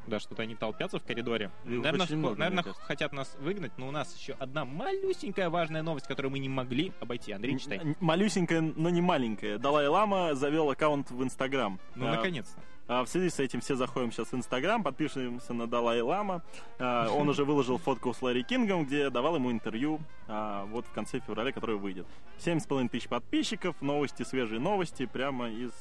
[0.08, 1.52] Да, что-то они толпятся в коридоре.
[1.66, 5.82] Их Наверное, очень много, наверное, хотят нас выгнать, но у нас еще одна малюсенькая важная
[5.82, 7.32] новость, которую мы не могли обойти.
[7.32, 7.80] Андрей, читай.
[7.80, 9.58] М- Малюсенькая, но не маленькая.
[9.58, 11.80] Далай-Лама завел аккаунт в Инстаграм.
[11.96, 12.60] Ну, А, наконец-то.
[12.86, 16.44] А в связи с этим все заходим сейчас в Инстаграм, подпишемся на Далай Лама.
[16.80, 20.92] А, Он уже выложил фотку с Ларри Кингом, где давал ему интервью а, вот в
[20.92, 22.06] конце февраля, которое выйдет.
[22.40, 25.72] 7,5 тысяч подписчиков, новости, свежие новости прямо из...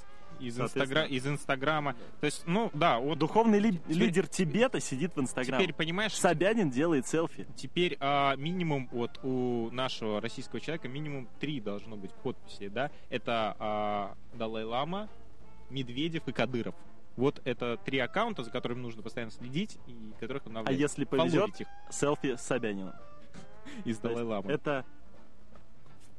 [0.43, 1.05] Из, инстагра...
[1.05, 1.95] из Инстаграма.
[2.21, 5.61] То есть, ну, да, вот Духовный ли- Теперь- лидер Тибета сидит в Инстаграм.
[5.61, 7.47] теперь, понимаешь, Собянин делает селфи.
[7.57, 12.91] Теперь а, минимум вот у нашего российского человека минимум три должно быть подписи, да?
[13.09, 15.09] Это а, Далай-Лама,
[15.71, 16.75] Медведев и Кадыров.
[17.17, 21.61] Вот это три аккаунта, за которыми нужно постоянно следить и которых надо А если повезет,
[21.61, 22.95] их селфи с Собянином.
[23.85, 24.51] из Далай-Ламы.
[24.51, 24.85] Это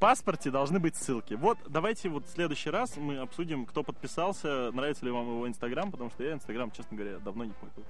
[0.04, 1.32] паспорте должны быть ссылки.
[1.32, 5.90] Вот давайте вот в следующий раз мы обсудим, кто подписался, нравится ли вам его Инстаграм,
[5.90, 7.88] потому что я Инстаграм, честно говоря, давно не пользуюсь.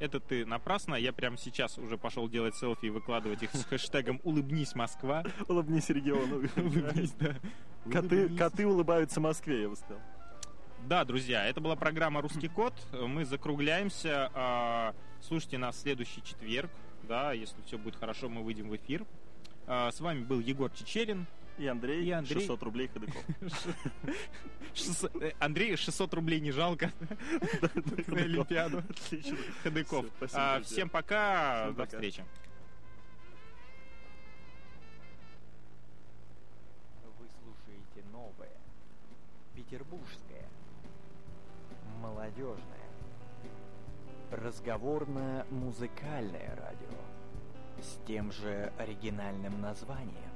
[0.00, 0.96] Это ты напрасно.
[0.96, 5.22] Я прямо сейчас уже пошел делать селфи и выкладывать их с хэштегом «Улыбнись, Москва».
[5.46, 6.48] Улыбнись региону.
[6.56, 7.36] Улыбнись, да.
[7.92, 10.02] Коты, коты улыбаются Москве, я бы сказал.
[10.88, 12.74] Да, друзья, это была программа «Русский код».
[12.92, 14.32] Мы закругляемся.
[14.34, 16.72] А, Слушайте нас в следующий четверг.
[17.04, 19.06] Да, если все будет хорошо, мы выйдем в эфир.
[19.68, 21.26] А, С вами был Егор Чечерин.
[21.58, 22.40] И Андрей, И Андрей.
[22.40, 22.90] 600 рублей.
[24.74, 26.92] Шестьсот- э, Андрей, 600 рублей не жалко
[28.08, 28.78] на Олимпиаду.
[28.90, 29.36] Отлично.
[29.62, 30.04] Ходыков.
[30.34, 30.60] А.
[30.60, 32.22] Всем пока, до встречи.
[37.18, 38.52] Вы слушаете новое,
[39.54, 40.44] петербургское,
[42.00, 42.90] молодежное,
[44.30, 46.86] разговорно-музыкальное радио.
[47.82, 50.30] с тем же оригинальным названием.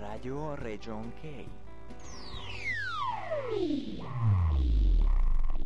[0.00, 1.48] Radio Region K.